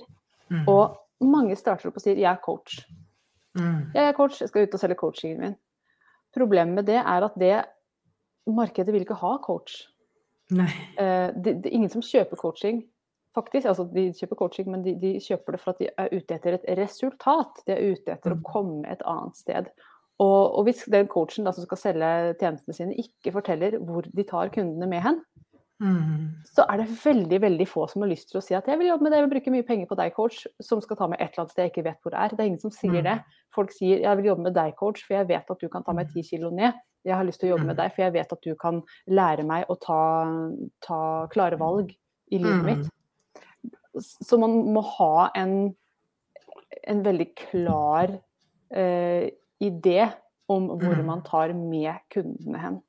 Mhm. 0.49 0.67
Og 0.71 0.97
mange 1.21 1.55
starter 1.59 1.89
opp 1.89 1.97
og 1.99 2.01
sier 2.01 2.15
'jeg 2.15 2.31
er 2.31 2.39
coach'. 2.45 2.85
Mm. 3.53 3.91
Jeg 3.93 4.07
er 4.07 4.13
coach, 4.13 4.39
jeg 4.41 4.47
skal 4.49 4.63
ut 4.63 4.73
og 4.73 4.79
selge 4.79 4.95
coachingen 4.95 5.39
min. 5.41 5.55
Problemet 6.33 6.73
med 6.75 6.85
det 6.85 6.95
er 6.95 7.21
at 7.25 7.35
det 7.37 7.65
markedet 8.47 8.93
vil 8.93 9.01
ikke 9.03 9.19
ha 9.19 9.37
coach. 9.43 9.87
Eh, 10.51 11.31
det, 11.35 11.61
det 11.63 11.65
er 11.65 11.73
ingen 11.75 11.89
som 11.89 12.01
kjøper 12.01 12.35
coaching, 12.37 12.83
faktisk. 13.35 13.67
Altså, 13.67 13.83
de 13.93 14.13
kjøper 14.13 14.35
coaching, 14.35 14.71
men 14.71 14.83
de, 14.83 14.95
de 14.95 15.19
kjøper 15.19 15.51
det 15.51 15.59
for 15.59 15.71
at 15.71 15.79
de 15.79 15.89
er 15.97 16.07
ute 16.11 16.35
etter 16.35 16.53
et 16.53 16.65
resultat. 16.77 17.61
De 17.67 17.71
er 17.73 17.91
ute 17.93 18.11
etter 18.11 18.33
Mm. 18.33 18.39
å 18.39 18.51
komme 18.51 18.91
et 18.91 19.01
annet 19.05 19.35
sted. 19.35 19.65
Og, 20.21 20.53
og 20.59 20.65
hvis 20.67 20.83
den 20.91 21.07
coachen 21.09 21.47
da, 21.47 21.51
som 21.55 21.65
skal 21.65 21.79
selge 21.81 22.09
tjenestene 22.37 22.75
sine, 22.77 22.93
ikke 23.01 23.33
forteller 23.33 23.79
hvor 23.81 24.05
de 24.05 24.23
tar 24.27 24.53
kundene 24.53 24.87
med 24.91 25.01
hen, 25.07 25.21
Mm. 25.81 26.27
så 26.45 26.61
er 26.69 26.77
det 26.77 26.91
veldig 27.03 27.39
veldig 27.41 27.65
få 27.67 27.87
som 27.89 28.03
har 28.03 28.09
lyst 28.11 28.29
til 28.29 28.37
å 28.37 28.43
si 28.45 28.53
at 28.53 28.67
jeg 28.69 28.77
vil 28.77 28.91
jobbe 28.91 29.01
med 29.01 29.11
deg, 29.11 29.17
jeg 29.17 29.25
vil 29.25 29.31
bruke 29.33 29.51
mye 29.55 29.65
penger 29.65 29.87
på 29.89 29.95
deg, 29.97 30.11
coach, 30.13 30.43
som 30.61 30.77
skal 30.85 30.95
ta 30.99 31.07
meg 31.09 31.17
et 31.17 31.31
eller 31.31 31.41
annet 31.41 31.51
sted 31.55 31.63
jeg 31.65 31.71
ikke 31.71 31.83
vet 31.87 31.97
hvor 32.03 32.13
det 32.13 32.19
er. 32.21 32.35
Det 32.35 32.39
er 32.43 32.49
ingen 32.51 32.61
som 32.61 32.69
sier 32.75 33.01
Mm. 33.01 33.07
det. 33.07 33.15
Folk 33.55 33.71
sier 33.73 33.99
jeg 34.03 34.17
vil 34.19 34.25
jobbe 34.29 34.43
med 34.45 34.53
deg, 34.53 34.75
coach, 34.77 35.01
for 35.07 35.15
jeg 35.17 35.27
vet 35.31 35.49
at 35.49 35.59
du 35.59 35.67
kan 35.73 35.81
ta 35.83 35.91
meg 35.97 36.13
ti 36.13 36.21
kilo 36.21 36.51
ned. 36.51 36.73
Jeg 37.03 37.15
har 37.17 37.25
lyst 37.25 37.39
til 37.41 37.49
å 37.49 37.57
jobbe 37.57 37.65
med 37.65 37.77
Mm. 37.77 37.81
deg, 37.81 37.95
for 37.95 38.01
jeg 38.03 38.13
vet 38.13 38.31
at 38.31 38.41
du 38.45 38.53
kan 38.61 38.83
lære 39.09 39.43
meg 39.43 39.65
å 39.73 39.79
ta, 39.81 39.99
ta 40.85 41.27
klare 41.33 41.57
valg 41.57 41.89
i 42.31 42.37
livet 42.37 42.61
Mm. 42.61 42.65
mitt. 42.65 42.89
Så 43.97 44.37
man 44.39 44.51
må 44.71 44.83
ha 44.83 45.31
en, 45.33 45.75
en 46.87 47.01
veldig 47.03 47.35
klar 47.35 48.19
eh, 48.71 49.31
idé 49.61 50.11
om 50.49 50.67
hvor 50.67 50.95
Mm. 50.97 51.05
man 51.05 51.21
tar 51.23 51.53
med 51.53 51.93
kundene 52.13 52.57
hen. 52.59 52.81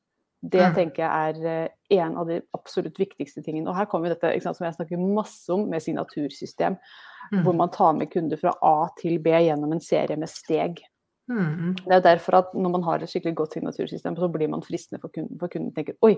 Det 0.45 0.61
Mm. 0.61 0.75
tenker 0.75 1.03
jeg 1.05 1.37
er 1.37 1.47
eh, 1.47 1.69
en 2.03 2.17
av 2.17 2.27
de 2.27 2.41
absolutt 2.55 2.99
viktigste 2.99 3.43
tingene. 3.45 3.69
Og 3.69 3.77
her 3.77 3.85
kommer 3.87 4.09
dette 4.09 4.41
sant, 4.43 4.57
som 4.57 4.65
jeg 4.65 4.75
snakker 4.75 4.99
masse 5.15 5.49
om, 5.53 5.69
med 5.71 5.81
signatursystem. 5.83 6.77
Mm. 7.33 7.43
Hvor 7.45 7.55
man 7.55 7.69
tar 7.71 7.93
med 7.93 8.11
kunder 8.11 8.37
fra 8.37 8.53
A 8.63 8.89
til 8.99 9.19
B 9.21 9.27
gjennom 9.31 9.73
en 9.73 9.81
serie 9.81 10.17
med 10.17 10.29
steg. 10.29 10.81
Mm. 11.31 11.77
Det 11.77 11.93
er 11.93 12.01
derfor 12.01 12.35
at 12.39 12.53
når 12.55 12.71
man 12.71 12.83
har 12.83 12.95
et 12.97 13.09
skikkelig 13.09 13.35
godt 13.37 13.53
signatursystem, 13.53 14.17
så 14.17 14.29
blir 14.33 14.49
man 14.49 14.61
fristende 14.63 15.01
for 15.01 15.09
kunden. 15.09 15.39
For 15.39 15.47
kunden 15.49 15.73
tenker 15.73 15.95
oi, 16.03 16.17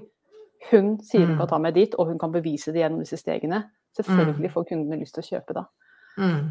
hun 0.71 0.99
sier 1.03 1.27
hun 1.27 1.35
Mm. 1.35 1.39
kan 1.39 1.49
ta 1.49 1.59
meg 1.59 1.75
dit, 1.75 1.95
og 1.99 2.07
hun 2.07 2.19
kan 2.19 2.33
bevise 2.33 2.73
det 2.73 2.81
gjennom 2.81 3.01
disse 3.01 3.19
stegene. 3.19 3.65
Selvfølgelig 4.01 4.51
får 4.53 4.65
kundene 4.71 4.99
lyst 5.01 5.15
til 5.15 5.23
å 5.23 5.29
kjøpe 5.41 5.53
da. 5.55 5.65
Mm. 6.19 6.51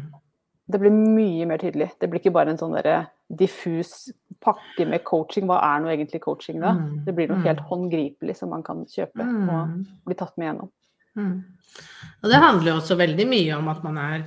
Det 0.70 0.80
blir 0.80 0.90
mye 0.90 1.46
mer 1.46 1.58
tydelig. 1.60 1.90
Det 2.00 2.08
blir 2.08 2.20
ikke 2.22 2.32
bare 2.32 2.50
en 2.54 2.56
sånn 2.60 2.72
derre 2.72 3.06
diffus 3.28 4.10
pakke 4.40 4.86
med 4.88 5.04
coaching. 5.04 5.44
Hva 5.48 5.58
er 5.62 5.82
nå 5.84 5.90
egentlig 5.92 6.22
coaching 6.24 6.60
da? 6.62 6.72
Mm. 6.72 7.04
Det 7.04 7.14
blir 7.14 7.28
noe 7.28 7.38
Mm. 7.38 7.44
helt 7.44 7.60
håndgripelig 7.68 8.36
som 8.36 8.50
man 8.50 8.62
kan 8.62 8.84
kjøpe 8.86 9.20
og 9.20 9.68
Mm. 9.68 9.86
bli 10.06 10.14
tatt 10.14 10.36
med 10.38 10.46
gjennom. 10.48 10.70
Mm. 11.16 11.44
Og 12.22 12.30
det 12.30 12.40
handler 12.40 12.72
jo 12.72 12.78
også 12.80 12.96
veldig 12.96 13.26
mye 13.28 13.58
om 13.58 13.68
at 13.68 13.84
man 13.84 13.98
er 13.98 14.24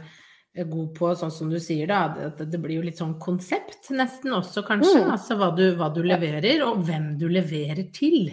god 0.63 0.94
på, 0.96 1.12
sånn 1.15 1.32
som 1.32 1.50
du 1.50 1.58
sier, 1.60 1.88
da, 1.88 2.06
at 2.17 2.38
det 2.38 2.62
blir 2.62 2.75
jo 2.77 2.82
litt 2.82 2.98
sånn 2.98 3.20
konsept 3.20 3.89
nesten 3.91 4.32
også, 4.34 4.63
kanskje. 4.65 5.03
Mm. 5.06 5.12
Altså 5.12 5.38
hva 5.38 5.56
du, 5.56 5.75
hva 5.75 5.94
du 5.94 6.01
leverer, 6.03 6.62
og 6.65 6.84
hvem 6.84 7.17
du 7.20 7.27
leverer 7.29 7.91
til. 7.94 8.32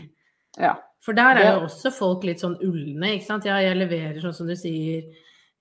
Ja. 0.59 0.77
For 1.01 1.13
der 1.13 1.37
er 1.37 1.53
jo 1.61 1.67
også 1.67 1.93
folk 1.93 2.25
litt 2.25 2.39
sånn 2.41 2.57
ulne, 2.63 3.19
ikke 3.19 3.27
sant. 3.27 3.45
Ja, 3.45 3.59
jeg 3.59 3.77
leverer 3.77 4.23
sånn 4.23 4.35
som 4.35 4.47
du 4.47 4.55
sier, 4.55 5.03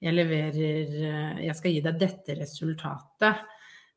jeg 0.03 0.13
leverer 0.17 0.93
eh, 1.07 1.41
Jeg 1.48 1.55
skal 1.55 1.72
gi 1.74 1.81
deg 1.86 2.00
dette 2.01 2.36
resultatet. 2.41 3.43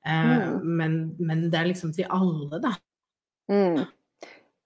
Eh, 0.06 0.32
Mm. 0.36 0.60
men, 0.78 0.92
men 1.18 1.40
det 1.50 1.58
er 1.58 1.66
liksom 1.72 1.90
til 1.92 2.06
alle, 2.14 2.60
da. 2.62 2.70
Mm. 3.50 3.80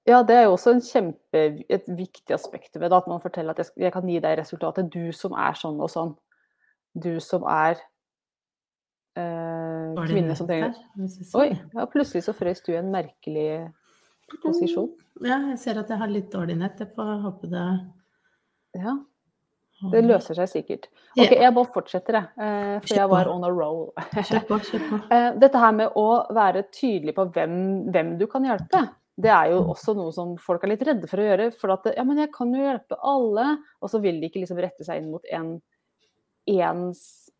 Ja, 0.08 0.18
det 0.26 0.34
er 0.36 0.42
jo 0.44 0.52
også 0.56 0.74
en 0.74 0.82
kjempe, 0.84 1.40
et 1.70 1.86
viktig 1.88 2.34
aspekt 2.34 2.76
ved 2.76 2.90
det, 2.90 2.96
at 2.98 3.08
man 3.08 3.20
forteller 3.22 3.54
at 3.54 3.58
jeg, 3.62 3.72
jeg 3.86 3.92
kan 3.94 4.08
gi 4.08 4.18
deg 4.20 4.38
resultatet. 4.40 4.90
Du 4.92 5.12
som 5.16 5.32
er 5.32 5.56
sånn 5.56 5.80
og 5.80 5.88
sånn. 5.92 6.12
Du 6.92 7.20
som 7.24 7.44
er 7.48 7.78
eh, 9.16 9.96
kvinne 10.08 10.36
som 10.36 10.48
trenger 10.48 10.74
Oi, 11.38 11.50
ja, 11.74 11.86
plutselig 11.90 12.24
så 12.26 12.34
frøs 12.36 12.60
du 12.66 12.72
i 12.74 12.78
en 12.80 12.90
merkelig 12.92 13.70
posisjon. 14.44 14.90
Ja, 15.24 15.38
jeg 15.52 15.58
ser 15.62 15.80
at 15.80 15.88
jeg 15.90 16.00
har 16.00 16.10
litt 16.10 16.30
dårlig 16.32 16.56
nett. 16.60 16.80
Jeg 16.80 16.92
får 16.96 17.16
håpe 17.24 17.50
det 17.52 17.66
Ja, 18.80 18.96
det 19.92 20.02
løser 20.04 20.34
seg 20.36 20.48
sikkert. 20.52 20.88
Ok, 21.18 21.30
jeg 21.40 21.54
bare 21.56 21.72
fortsetter, 21.74 22.12
jeg. 22.18 22.28
eh, 22.38 22.80
For 22.84 22.94
jeg 22.98 23.08
var 23.08 23.28
on 23.32 23.44
a 23.44 23.50
roll. 23.50 23.92
Eh, 25.10 25.32
Dette 25.40 25.58
her 25.62 25.72
med 25.72 25.92
å 25.96 26.06
være 26.36 26.64
tydelig 26.72 27.14
på 27.16 27.24
hvem, 27.32 27.54
hvem 27.90 28.18
du 28.20 28.26
kan 28.26 28.44
hjelpe, 28.44 28.82
det 29.20 29.30
er 29.32 29.50
jo 29.52 29.62
også 29.74 29.94
noe 29.96 30.12
som 30.12 30.36
folk 30.40 30.62
er 30.64 30.68
litt 30.74 30.82
redde 30.86 31.08
for 31.10 31.20
å 31.20 31.24
gjøre. 31.26 31.50
For 31.60 31.72
at 31.74 31.88
ja, 31.96 32.04
men 32.04 32.18
jeg 32.22 32.30
kan 32.32 32.52
jo 32.54 32.62
hjelpe 32.62 32.96
alle. 33.02 33.58
Og 33.80 33.90
så 33.92 34.00
vil 34.00 34.20
de 34.20 34.28
ikke 34.30 34.40
liksom 34.44 34.60
rette 34.62 34.84
seg 34.86 35.00
inn 35.02 35.10
mot 35.12 35.24
en, 35.32 35.60
en 36.58 36.90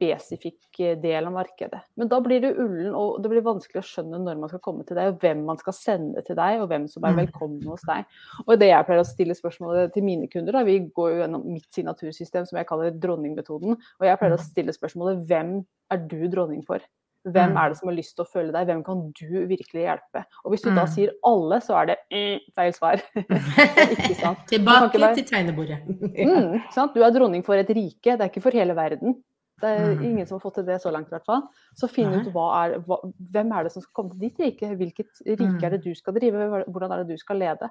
spesifikk 0.00 0.79
del 1.02 1.26
av 1.29 1.33
markedet. 1.35 1.81
Men 2.00 2.09
da 2.09 2.21
blir 2.25 2.40
det 2.40 2.55
ullen, 2.55 2.95
og 2.97 3.19
det 3.21 3.31
blir 3.33 3.45
vanskelig 3.45 3.83
å 3.83 3.87
skjønne 3.87 4.21
når 4.23 4.38
man 4.40 4.52
skal 4.52 4.62
komme 4.64 4.87
til 4.88 4.97
deg, 4.97 5.11
og 5.12 5.19
hvem 5.21 5.43
man 5.49 5.61
skal 5.61 5.76
sende 5.76 6.23
til 6.25 6.38
deg, 6.38 6.62
og 6.62 6.71
hvem 6.71 6.87
som 6.88 7.05
er 7.05 7.12
mm. 7.12 7.21
velkommen 7.25 7.67
hos 7.69 7.85
deg. 7.88 8.09
Og 8.47 8.55
det 8.61 8.71
jeg 8.71 8.87
pleier 8.88 9.02
å 9.02 9.09
stille 9.09 9.37
spørsmålet 9.37 9.93
til 9.97 10.07
mine 10.07 10.31
kunder, 10.33 10.57
da, 10.57 10.64
vi 10.64 10.79
går 10.87 11.12
jo 11.12 11.21
gjennom 11.21 11.45
mitt 11.50 11.69
signatursystem 11.76 12.49
som 12.49 12.61
jeg 12.61 12.71
kaller 12.71 12.97
dronningmetoden, 12.97 13.76
og 13.76 14.09
jeg 14.09 14.23
pleier 14.23 14.38
å 14.38 14.40
mm. 14.40 14.49
stille 14.49 14.76
spørsmålet 14.76 15.29
hvem 15.29 15.52
er 15.90 16.02
du 16.09 16.21
dronning 16.33 16.64
for? 16.64 16.81
Hvem 17.28 17.50
mm. 17.52 17.56
er 17.60 17.68
det 17.68 17.76
som 17.76 17.88
har 17.90 17.96
lyst 17.98 18.14
til 18.16 18.24
å 18.24 18.30
følge 18.32 18.52
deg, 18.54 18.68
hvem 18.70 18.78
kan 18.84 19.00
du 19.12 19.32
virkelig 19.50 19.82
hjelpe? 19.82 20.22
Og 20.44 20.54
hvis 20.54 20.62
du 20.64 20.70
da 20.72 20.86
sier 20.88 21.10
alle, 21.28 21.58
så 21.60 21.74
er 21.82 21.90
det 21.90 21.96
mm, 22.08 22.46
feil 22.56 22.76
svar. 22.76 23.02
ikke 23.94 24.14
sant? 24.16 24.46
Tilbake 24.52 24.96
være... 24.96 25.16
til 25.18 25.26
tegnebordet. 25.28 25.82
mm, 25.84 26.54
du 26.94 27.02
er 27.04 27.12
dronning 27.12 27.44
for 27.44 27.60
et 27.60 27.74
rike, 27.76 28.14
det 28.14 28.16
er 28.16 28.30
ikke 28.32 28.44
for 28.46 28.56
hele 28.56 28.76
verden. 28.78 29.18
Det 29.60 29.68
er 29.68 29.90
mm. 29.92 30.04
ingen 30.08 30.26
som 30.26 30.38
har 30.38 30.44
fått 30.46 30.56
til 30.60 30.68
det 30.70 30.78
så 30.80 30.92
langt, 30.92 31.10
i 31.10 31.14
hvert 31.14 31.28
fall. 31.28 31.42
Så 31.76 31.88
finn 31.92 32.14
ut 32.14 32.30
hva 32.32 32.46
er, 32.62 32.78
hva, 32.86 32.96
hvem 33.34 33.52
er 33.52 33.66
det 33.66 33.74
som 33.74 33.84
skal 33.84 33.92
komme 33.98 34.14
til 34.14 34.22
ditt 34.24 34.40
rike. 34.40 34.70
Hvilket 34.80 35.20
rike 35.26 35.50
mm. 35.58 35.64
er 35.66 35.74
det 35.76 35.82
du 35.84 35.92
skal 35.98 36.16
drive, 36.16 36.48
hvordan 36.64 36.94
er 36.94 37.02
det 37.02 37.18
du 37.18 37.20
skal 37.20 37.40
lede. 37.42 37.68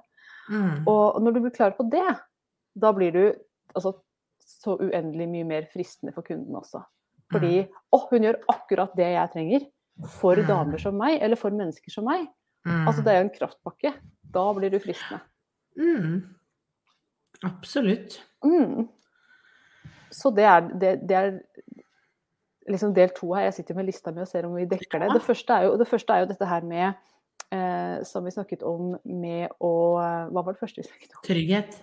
Mm. 0.51 0.85
Og 0.89 1.17
når 1.23 1.33
du 1.33 1.41
blir 1.41 1.55
klar 1.55 1.73
på 1.77 1.87
det, 1.89 2.05
da 2.77 2.93
blir 2.93 3.15
du 3.15 3.23
altså, 3.73 3.95
så 4.45 4.77
uendelig 4.77 5.29
mye 5.33 5.49
mer 5.49 5.69
fristende 5.73 6.13
for 6.13 6.25
kunden 6.27 6.61
også. 6.61 6.83
Fordi 7.29 7.53
å, 7.93 8.01
hun 8.09 8.25
gjør 8.25 8.39
akkurat 8.49 8.95
det 8.97 9.11
jeg 9.13 9.33
trenger. 9.35 9.67
For 10.19 10.39
damer 10.47 10.79
som 10.81 10.95
meg, 10.95 11.17
eller 11.21 11.39
for 11.39 11.53
mennesker 11.55 11.91
som 11.93 12.07
meg. 12.07 12.27
Altså 12.67 13.03
det 13.03 13.11
er 13.11 13.19
jo 13.19 13.25
en 13.27 13.35
kraftpakke. 13.35 13.93
Da 14.33 14.45
blir 14.55 14.71
du 14.71 14.79
fristende. 14.83 15.21
Mm. 15.79 16.21
Absolutt. 17.47 18.19
Mm. 18.45 18.87
Så 20.11 20.31
det 20.35 20.45
er, 20.49 20.65
det, 20.81 20.93
det 21.09 21.17
er 21.17 21.29
liksom 22.69 22.93
del 22.95 23.13
to 23.15 23.33
her. 23.33 23.47
Jeg 23.47 23.59
sitter 23.59 23.77
med 23.77 23.89
lista 23.89 24.13
mi 24.13 24.23
og 24.23 24.29
ser 24.29 24.47
om 24.47 24.57
vi 24.57 24.67
dekker 24.69 25.03
det. 25.03 25.13
Det 25.15 25.23
første 25.25 25.55
er 25.55 25.69
jo, 25.69 25.77
det 25.79 25.87
første 25.89 26.15
er 26.15 26.23
jo 26.23 26.31
dette 26.31 26.49
her 26.49 26.65
med 26.67 26.87
eh, 27.55 27.99
Som 28.07 28.27
vi 28.27 28.33
snakket 28.35 28.65
om 28.67 28.95
med 29.03 29.55
å 29.59 29.73
Hva 29.99 30.43
var 30.43 30.55
det 30.55 30.61
første 30.61 30.83
vi 30.83 30.89
snakket 30.89 31.15
om? 31.15 31.23
Trygghet. 31.27 31.79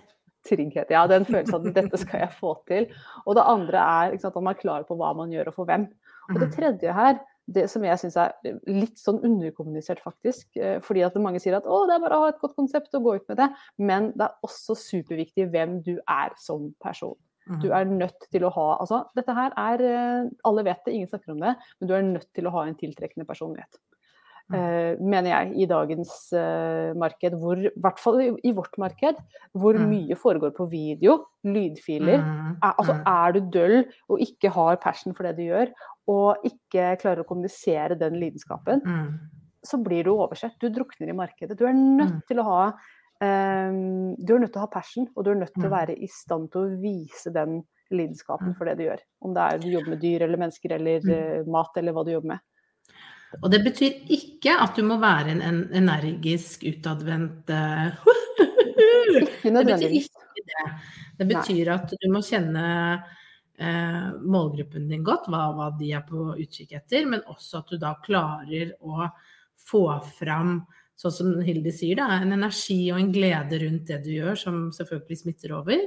Trygghet. 0.47 0.91
Ja, 0.93 1.05
den 1.09 1.25
følelsen 1.27 1.59
at 1.59 1.75
dette 1.75 1.99
skal 2.01 2.25
jeg 2.25 2.35
få 2.39 2.53
til. 2.69 2.89
Og 3.25 3.37
det 3.37 3.47
andre 3.47 3.87
er 4.03 4.19
sant, 4.21 4.35
at 4.35 4.43
man 4.43 4.53
er 4.55 4.61
klar 4.61 4.85
på 4.87 4.97
hva 4.99 5.13
man 5.17 5.33
gjør 5.33 5.51
og 5.51 5.57
for 5.59 5.69
hvem. 5.69 5.89
Og 6.29 6.39
det 6.39 6.47
mhm. 6.47 6.55
tredje 6.55 6.95
her, 6.95 7.19
det 7.47 7.69
som 7.71 7.83
jeg 7.87 7.99
syns 8.01 8.17
er 8.19 8.33
litt 8.67 8.99
sånn 8.99 9.21
underkommunisert, 9.23 10.01
faktisk. 10.03 10.49
Eh, 10.59 10.81
fordi 10.83 11.05
at 11.07 11.15
mange 11.23 11.39
sier 11.43 11.55
at 11.59 11.67
å, 11.67 11.85
det 11.87 11.95
er 11.95 12.03
bare 12.03 12.17
å 12.17 12.25
ha 12.25 12.33
et 12.33 12.41
godt 12.41 12.57
konsept 12.57 12.95
og 12.99 13.07
gå 13.07 13.15
ut 13.21 13.31
med 13.31 13.39
det. 13.39 13.47
Men 13.79 14.11
det 14.17 14.27
er 14.27 14.47
også 14.47 14.75
superviktig 14.79 15.47
hvem 15.53 15.79
du 15.85 15.95
er 16.01 16.35
som 16.43 16.71
person. 16.83 17.15
Du 17.61 17.69
er 17.71 17.87
nødt 17.87 18.25
til 18.27 18.43
å 18.43 18.49
ha 18.51 18.65
Altså, 18.81 19.05
dette 19.15 19.31
her 19.31 19.53
er 19.55 19.83
eh, 19.87 20.25
Alle 20.47 20.65
vet 20.67 20.81
det, 20.83 20.97
ingen 20.97 21.07
snakker 21.07 21.31
om 21.31 21.43
det, 21.45 21.53
men 21.79 21.89
du 21.89 21.93
er 21.95 22.03
nødt 22.03 22.27
til 22.35 22.49
å 22.49 22.51
ha 22.57 22.65
en 22.67 22.75
tiltrekkende 22.75 23.27
personlighet. 23.29 23.79
Uh, 24.47 24.95
mener 25.03 25.27
jeg, 25.27 25.49
i 25.59 25.65
dagens 25.67 26.11
uh, 26.31 26.93
marked, 26.95 27.33
hvor, 27.41 27.59
i 27.59 27.71
hvert 27.83 27.97
fall 27.99 28.21
i, 28.23 28.53
vårt 28.55 28.77
marked, 28.79 29.19
hvor 29.51 29.75
mm. 29.75 29.87
mye 29.91 30.17
foregår 30.19 30.53
på 30.55 30.69
video, 30.71 31.17
lydfiler. 31.43 32.21
Mm. 32.23 32.53
Er, 32.55 32.71
altså, 32.71 32.95
mm. 32.95 33.01
er 33.11 33.35
du 33.35 33.39
døll 33.57 33.77
og 34.07 34.23
ikke 34.23 34.53
har 34.55 34.79
passion 34.83 35.17
for 35.17 35.27
det 35.27 35.35
du 35.39 35.49
gjør, 35.49 35.73
og 36.07 36.47
ikke 36.47 36.93
klarer 37.01 37.25
å 37.25 37.27
kommunisere 37.27 37.99
den 37.99 38.15
lidenskapen, 38.21 38.85
så 39.67 39.81
blir 39.83 40.07
du 40.07 40.13
oversett. 40.13 40.55
Du 40.63 40.71
drukner 40.71 41.11
i 41.11 41.17
markedet. 41.17 41.57
Du 41.59 41.65
er 41.67 41.75
nødt 41.75 42.23
til 42.29 42.39
å 42.39 42.47
ha 42.47 42.61
Um, 43.17 44.13
du 44.21 44.35
er 44.35 44.43
nødt 44.43 44.51
til 44.53 44.61
å 44.61 44.67
ha 44.67 44.69
passion, 44.69 45.07
og 45.17 45.25
du 45.25 45.31
er 45.31 45.39
nødt 45.39 45.55
til 45.55 45.65
å 45.65 45.73
være 45.73 45.95
i 45.97 46.09
stand 46.11 46.51
til 46.53 46.67
å 46.67 46.75
vise 46.77 47.31
den 47.33 47.63
lidenskapen 47.89 48.53
for 48.57 48.69
det 48.69 48.75
du 48.77 48.83
gjør. 48.85 49.01
Om 49.25 49.33
det 49.33 49.45
er 49.45 49.63
du 49.63 49.67
jobber 49.71 49.93
med 49.95 50.03
dyr 50.03 50.25
eller 50.27 50.41
mennesker 50.43 50.75
eller 50.75 51.07
uh, 51.07 51.49
mat 51.49 51.79
eller 51.81 51.95
hva 51.95 52.03
du 52.05 52.11
jobber 52.13 52.35
med. 52.35 52.43
Og 53.41 53.51
det 53.51 53.59
betyr 53.65 54.07
ikke 54.13 54.55
at 54.63 54.77
du 54.77 54.85
må 54.87 54.97
være 55.01 55.33
en, 55.35 55.43
en 55.43 55.59
energisk, 55.81 56.63
utadvendt 56.69 57.51
uh, 57.51 57.91
Ikke 59.21 59.51
nødvendigvis. 59.51 60.09
Det 60.09 60.23
betyr, 60.23 60.41
ikke 60.41 60.47
det. 60.51 60.67
Det 61.17 61.27
betyr 61.31 61.71
at 61.75 61.93
du 61.97 62.07
må 62.13 62.21
kjenne 62.25 62.63
uh, 62.97 64.07
målgruppen 64.23 64.87
din 64.91 65.05
godt, 65.05 65.27
hva, 65.31 65.49
hva 65.57 65.69
de 65.79 65.91
er 65.97 66.05
på 66.07 66.31
utkikk 66.37 66.77
etter, 66.79 67.07
men 67.09 67.25
også 67.27 67.61
at 67.61 67.73
du 67.73 67.81
da 67.81 67.93
klarer 68.03 68.73
å 68.79 69.09
få 69.67 69.85
fram 70.17 70.59
sånn 70.97 71.13
som 71.13 71.33
Hilde 71.45 71.71
sier, 71.75 71.99
da, 71.99 72.09
en 72.17 72.33
energi 72.33 72.87
og 72.89 72.99
en 73.01 73.13
glede 73.13 73.59
rundt 73.61 73.91
det 73.91 73.99
du 74.05 74.11
gjør, 74.15 74.37
som 74.39 74.59
selvfølgelig 74.73 75.19
smitter 75.19 75.53
over. 75.59 75.83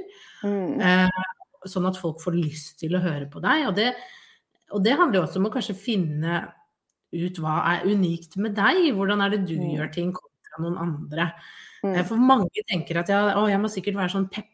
Mm. 0.47 0.79
Eh, 0.79 1.21
sånn 1.67 1.89
at 1.89 1.99
folk 1.99 2.21
får 2.23 2.37
lyst 2.37 2.77
til 2.79 2.95
å 2.95 3.03
høre 3.03 3.27
på 3.31 3.41
deg. 3.43 3.65
Og 3.67 3.75
det, 3.77 3.89
og 4.71 4.83
det 4.85 4.95
handler 4.95 5.19
jo 5.19 5.25
også 5.25 5.41
om 5.41 5.49
å 5.49 5.53
kanskje 5.53 5.75
finne 5.77 6.39
ut 7.11 7.41
hva 7.43 7.57
er 7.73 7.89
unikt 7.91 8.37
med 8.41 8.55
deg. 8.57 8.91
Hvordan 8.97 9.23
er 9.23 9.35
det 9.35 9.43
du 9.49 9.57
mm. 9.59 9.67
gjør 9.75 9.91
ting 9.95 10.13
kontra 10.15 10.63
noen 10.63 10.79
andre. 10.81 11.27
Mm. 11.81 11.95
Eh, 11.95 12.05
for 12.07 12.21
mange 12.21 12.65
tenker 12.69 13.01
at 13.01 13.11
ja, 13.11 13.21
å, 13.39 13.45
jeg 13.49 13.61
må 13.61 13.71
sikkert 13.71 13.99
være 13.99 14.15
sånn 14.15 14.29
pep, 14.31 14.49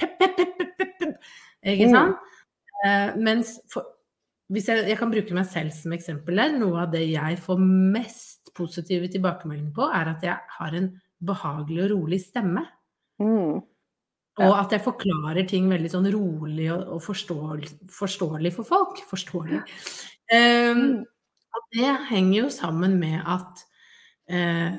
pep, 0.00 0.18
pep, 0.18 0.36
pep, 0.36 0.60
pep, 0.76 0.92
pep. 1.00 1.32
Ikke 1.74 1.90
mm. 1.90 1.96
sant? 1.96 2.28
Eh, 2.80 3.16
mens 3.20 3.56
for, 3.70 3.96
hvis 4.50 4.70
jeg, 4.70 4.86
jeg, 4.88 4.98
kan 4.98 5.12
bruke 5.12 5.36
meg 5.36 5.46
selv 5.46 5.74
som 5.76 5.94
eksempel 5.94 6.40
der, 6.40 6.54
noe 6.58 6.86
av 6.86 6.94
det 6.94 7.04
jeg 7.06 7.38
får 7.44 7.60
mest 7.62 8.50
positive 8.56 9.10
tilbakemeldinger 9.12 9.74
på, 9.76 9.86
er 9.94 10.14
at 10.14 10.24
jeg 10.26 10.56
har 10.56 10.78
en 10.78 10.88
behagelig 11.20 11.84
og 11.84 11.92
rolig 11.94 12.20
stemme. 12.24 12.64
Mm. 13.20 13.60
Ja. 14.40 14.48
Og 14.48 14.54
at 14.56 14.72
jeg 14.72 14.82
forklarer 14.82 15.44
ting 15.48 15.68
veldig 15.68 15.90
sånn 15.92 16.08
rolig 16.14 16.70
og, 16.72 16.82
og 16.96 17.02
forståelig, 17.04 17.70
forståelig, 17.92 18.52
for 18.56 18.68
folk. 18.68 19.02
Forståelig. 19.10 19.60
Um, 20.32 21.02
det 21.74 21.90
henger 22.10 22.36
jo 22.42 22.48
sammen 22.54 22.98
med 23.00 23.20
at 23.26 23.64
eh, 24.30 24.78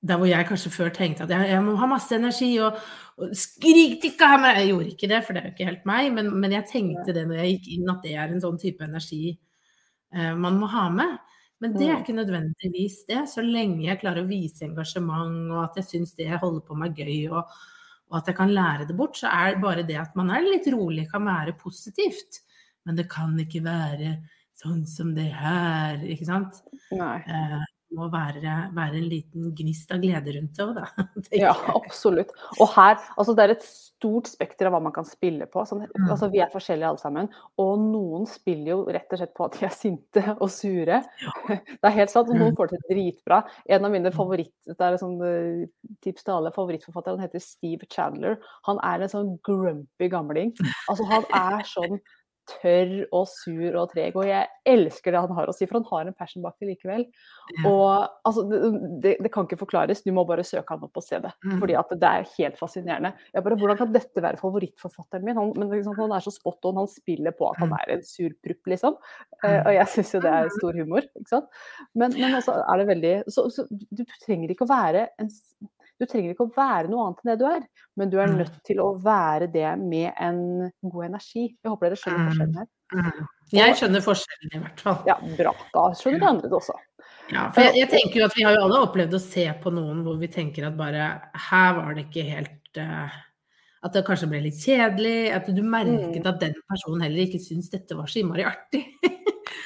der 0.00 0.16
hvor 0.16 0.28
jeg 0.28 0.46
kanskje 0.48 0.72
før 0.72 0.92
tenkte 0.96 1.26
at 1.26 1.32
jeg, 1.32 1.48
jeg 1.50 1.64
må 1.64 1.74
ha 1.76 1.88
masse 1.90 2.16
energi 2.16 2.54
og, 2.64 2.78
og 3.20 3.34
skrik 3.36 4.06
av 4.24 4.38
meg 4.40 4.60
Jeg 4.62 4.70
gjorde 4.70 4.92
ikke 4.94 5.10
det, 5.10 5.22
for 5.24 5.36
det 5.36 5.42
er 5.42 5.48
jo 5.48 5.54
ikke 5.54 5.68
helt 5.68 5.88
meg, 5.88 6.12
men, 6.16 6.30
men 6.40 6.56
jeg 6.56 6.68
tenkte 6.70 7.16
det 7.16 7.26
når 7.28 7.42
jeg 7.42 7.56
gikk 7.56 7.72
inn, 7.76 7.90
at 7.92 8.06
det 8.06 8.14
er 8.16 8.32
en 8.32 8.44
sånn 8.44 8.60
type 8.60 8.86
energi 8.86 9.34
eh, 10.14 10.32
man 10.36 10.56
må 10.60 10.70
ha 10.72 10.86
med. 10.94 11.18
Men 11.60 11.74
det 11.76 11.84
er 11.84 11.98
mm. 11.98 12.04
ikke 12.04 12.16
nødvendigvis 12.16 13.02
det, 13.10 13.20
så 13.28 13.44
lenge 13.44 13.84
jeg 13.84 14.00
klarer 14.00 14.24
å 14.24 14.30
vise 14.30 14.64
engasjement, 14.64 15.50
og 15.52 15.66
at 15.66 15.76
jeg 15.82 15.88
syns 15.90 16.14
det 16.16 16.30
jeg 16.30 16.40
holder 16.40 16.64
på 16.64 16.76
med 16.80 16.94
er 16.94 17.04
gøy, 17.04 17.26
og, 17.36 17.58
og, 18.08 18.14
at 18.22 18.30
jeg 18.32 18.38
kan 18.38 18.54
lære 18.56 18.86
det 18.88 18.96
bort, 18.96 19.20
så 19.20 19.28
er 19.28 19.60
bare 19.60 19.84
det 19.84 19.98
at 20.00 20.16
man 20.16 20.32
er 20.32 20.46
litt 20.46 20.70
rolig, 20.72 21.04
kan 21.10 21.28
være 21.28 21.58
positivt. 21.60 22.40
Men 22.88 22.96
det 22.96 23.10
kan 23.12 23.34
ikke 23.36 23.60
være 23.66 24.14
sånn 24.60 24.84
som 24.88 25.14
det 25.16 25.30
her, 25.34 26.00
ikke 26.04 26.28
sant? 26.28 26.62
Nei. 26.92 27.18
Eh, 27.24 27.60
må 27.96 28.06
være, 28.10 28.40
være, 28.74 28.98
en 29.00 29.06
liten 29.10 29.50
gnist 29.56 29.90
av 29.90 30.02
glede 30.02 30.34
rundt 30.36 30.56
det 30.56 30.64
òg, 30.64 30.76
da. 30.76 31.06
Ja, 31.42 31.54
absolutt. 31.74 32.30
Og 32.60 32.68
her, 32.76 32.98
altså 33.16 33.34
det 33.34 33.44
er 33.44 33.54
et 33.56 33.64
stort 33.66 34.30
spekter 34.30 34.68
av 34.68 34.76
hva 34.76 34.82
man 34.84 34.94
kan 34.94 35.06
spille 35.08 35.48
på. 35.50 35.64
Sånn, 35.66 35.82
mm. 35.88 36.06
altså 36.06 36.30
vi 36.30 36.42
er 36.42 36.52
forskjellige 36.52 36.92
alle 36.92 37.02
sammen. 37.02 37.30
Og 37.60 37.82
noen 37.82 38.28
spiller 38.30 38.72
jo 38.74 38.78
rett 38.86 39.10
og 39.10 39.22
slett 39.22 39.34
på 39.36 39.48
at 39.48 39.58
de 39.58 39.66
er 39.66 39.74
sinte 39.74 40.24
og 40.36 40.46
sure. 40.54 41.00
Ja. 41.24 41.34
Det 41.80 41.88
er 41.88 41.96
helt 41.96 42.14
sant. 42.14 42.30
Noen 42.30 42.52
mm. 42.52 42.58
får 42.58 42.70
det 42.70 42.80
til 42.84 42.94
dritbra. 42.94 43.42
En 43.74 43.88
av 43.88 43.94
mine 43.94 44.12
mm. 44.12 44.16
favoritt, 44.16 44.54
det 44.68 44.86
er 44.86 44.98
sånn, 45.00 45.18
eh, 45.26 45.66
tips 46.04 46.26
til 46.26 46.36
alle 46.36 46.54
favorittforfattere, 46.54 47.18
han 47.18 47.26
heter 47.26 47.42
Steve 47.42 47.90
Chandler. 47.90 48.38
Han 48.68 48.80
er 48.86 49.02
en 49.02 49.12
sånn 49.12 49.34
grumpy 49.46 50.10
gamling. 50.12 50.54
Altså 50.90 51.06
han 51.10 51.26
er 51.34 51.66
sånn 51.68 51.98
tørr 52.48 52.92
og 53.14 53.26
sur 53.30 53.76
og 53.78 53.92
treg. 53.92 54.16
Og 54.18 54.26
jeg 54.28 54.48
elsker 54.68 55.14
det 55.14 55.22
han 55.22 55.34
har 55.36 55.50
å 55.50 55.54
si, 55.54 55.66
for 55.68 55.78
han 55.78 55.86
har 55.90 56.08
en 56.08 56.16
passion 56.16 56.44
bak 56.44 56.56
det 56.60 56.70
likevel. 56.72 57.04
Og 57.68 57.86
altså, 58.26 58.44
det, 59.02 59.16
det, 59.20 59.30
kan 59.32 59.46
ikke 59.46 59.60
forklares, 59.60 60.02
du 60.04 60.12
må 60.16 60.24
bare 60.28 60.46
søke 60.46 60.74
han 60.74 60.86
opp 60.86 61.00
og 61.00 61.06
se 61.06 61.20
det. 61.22 61.32
Mm. 61.44 61.56
Fordi 61.62 61.76
at 61.80 61.94
det 62.02 62.10
er 62.10 62.28
helt 62.36 62.60
fascinerende. 62.60 63.12
Jeg 63.34 63.46
bare, 63.46 63.58
Hvordan 63.60 63.80
kan 63.80 63.94
dette 63.94 64.24
være 64.24 64.40
favorittforfatteren 64.40 65.26
min? 65.26 65.38
Han, 65.40 65.52
men 65.58 65.74
liksom, 65.74 65.98
han 65.98 66.16
er 66.16 66.26
så 66.26 66.34
spot 66.34 66.70
on, 66.70 66.82
han 66.82 66.90
spiller 66.90 67.36
på 67.36 67.50
at 67.50 67.60
han 67.62 67.72
mm. 67.72 67.76
er 67.80 67.94
en 67.96 68.06
surprupp, 68.06 68.62
liksom. 68.74 68.98
Uh, 69.40 69.60
og 69.60 69.72
jeg 69.76 69.90
syns 69.94 70.14
jo 70.16 70.22
det 70.24 70.32
er 70.36 70.54
stor 70.56 70.80
humor, 70.80 71.06
ikke 71.18 71.34
sant. 71.34 71.60
Men, 71.94 72.16
men 72.18 72.38
også 72.38 72.56
er 72.60 72.82
det 72.82 72.88
veldig 72.90 73.14
så, 73.32 73.46
så 73.52 73.66
du 73.68 74.02
trenger 74.24 74.52
ikke 74.52 74.66
å 74.66 74.72
være 74.72 75.08
en 75.20 75.30
du 76.00 76.06
trenger 76.08 76.32
ikke 76.32 76.46
å 76.46 76.52
være 76.56 76.88
noe 76.88 77.06
annet 77.06 77.22
enn 77.22 77.30
det 77.30 77.38
du 77.40 77.46
er, 77.50 77.64
men 78.00 78.12
du 78.12 78.16
er 78.22 78.30
nødt 78.32 78.54
til 78.66 78.80
å 78.80 78.90
være 79.04 79.50
det 79.52 79.68
med 79.80 80.10
en 80.16 80.38
god 80.80 81.10
energi. 81.10 81.50
Jeg 81.52 81.68
håper 81.68 81.90
dere 81.90 82.00
skjønner 82.00 82.22
mm. 82.22 82.30
forskjellen 82.30 82.60
her. 82.60 82.68
Mm. 82.90 83.26
Jeg 83.50 83.76
skjønner 83.78 84.04
forskjellen 84.04 84.54
i 84.56 84.62
hvert 84.62 84.84
fall. 84.86 85.00
Ja, 85.10 85.16
bra. 85.38 85.52
Da 85.74 85.84
skjønner 85.98 86.22
de 86.22 86.30
andre 86.30 86.50
det 86.50 86.58
også. 86.60 86.76
Ja, 87.30 87.46
for 87.54 87.62
jeg, 87.62 87.76
jeg, 87.78 87.90
tenker 87.92 88.22
jo 88.22 88.28
at 88.30 88.36
vi 88.38 88.46
har 88.46 88.56
jo 88.56 88.62
alle 88.66 88.84
opplevd 88.86 89.16
å 89.16 89.22
se 89.22 89.44
på 89.62 89.72
noen 89.74 90.00
hvor 90.06 90.16
vi 90.18 90.30
tenker 90.32 90.66
at 90.66 90.78
bare 90.78 91.10
her 91.50 91.76
var 91.76 91.92
det 91.94 92.08
ikke 92.08 92.24
helt 92.26 92.80
uh, 92.80 93.20
At 93.86 93.94
det 93.94 94.02
kanskje 94.08 94.28
ble 94.32 94.42
litt 94.48 94.58
kjedelig. 94.60 95.30
At 95.36 95.52
du 95.52 95.62
merket 95.62 96.24
mm. 96.24 96.30
at 96.32 96.42
den 96.42 96.56
personen 96.70 97.04
heller 97.06 97.26
ikke 97.26 97.42
syntes 97.42 97.70
dette 97.72 97.98
var 97.98 98.10
så 98.10 98.22
innmari 98.22 98.48
artig. 98.48 98.86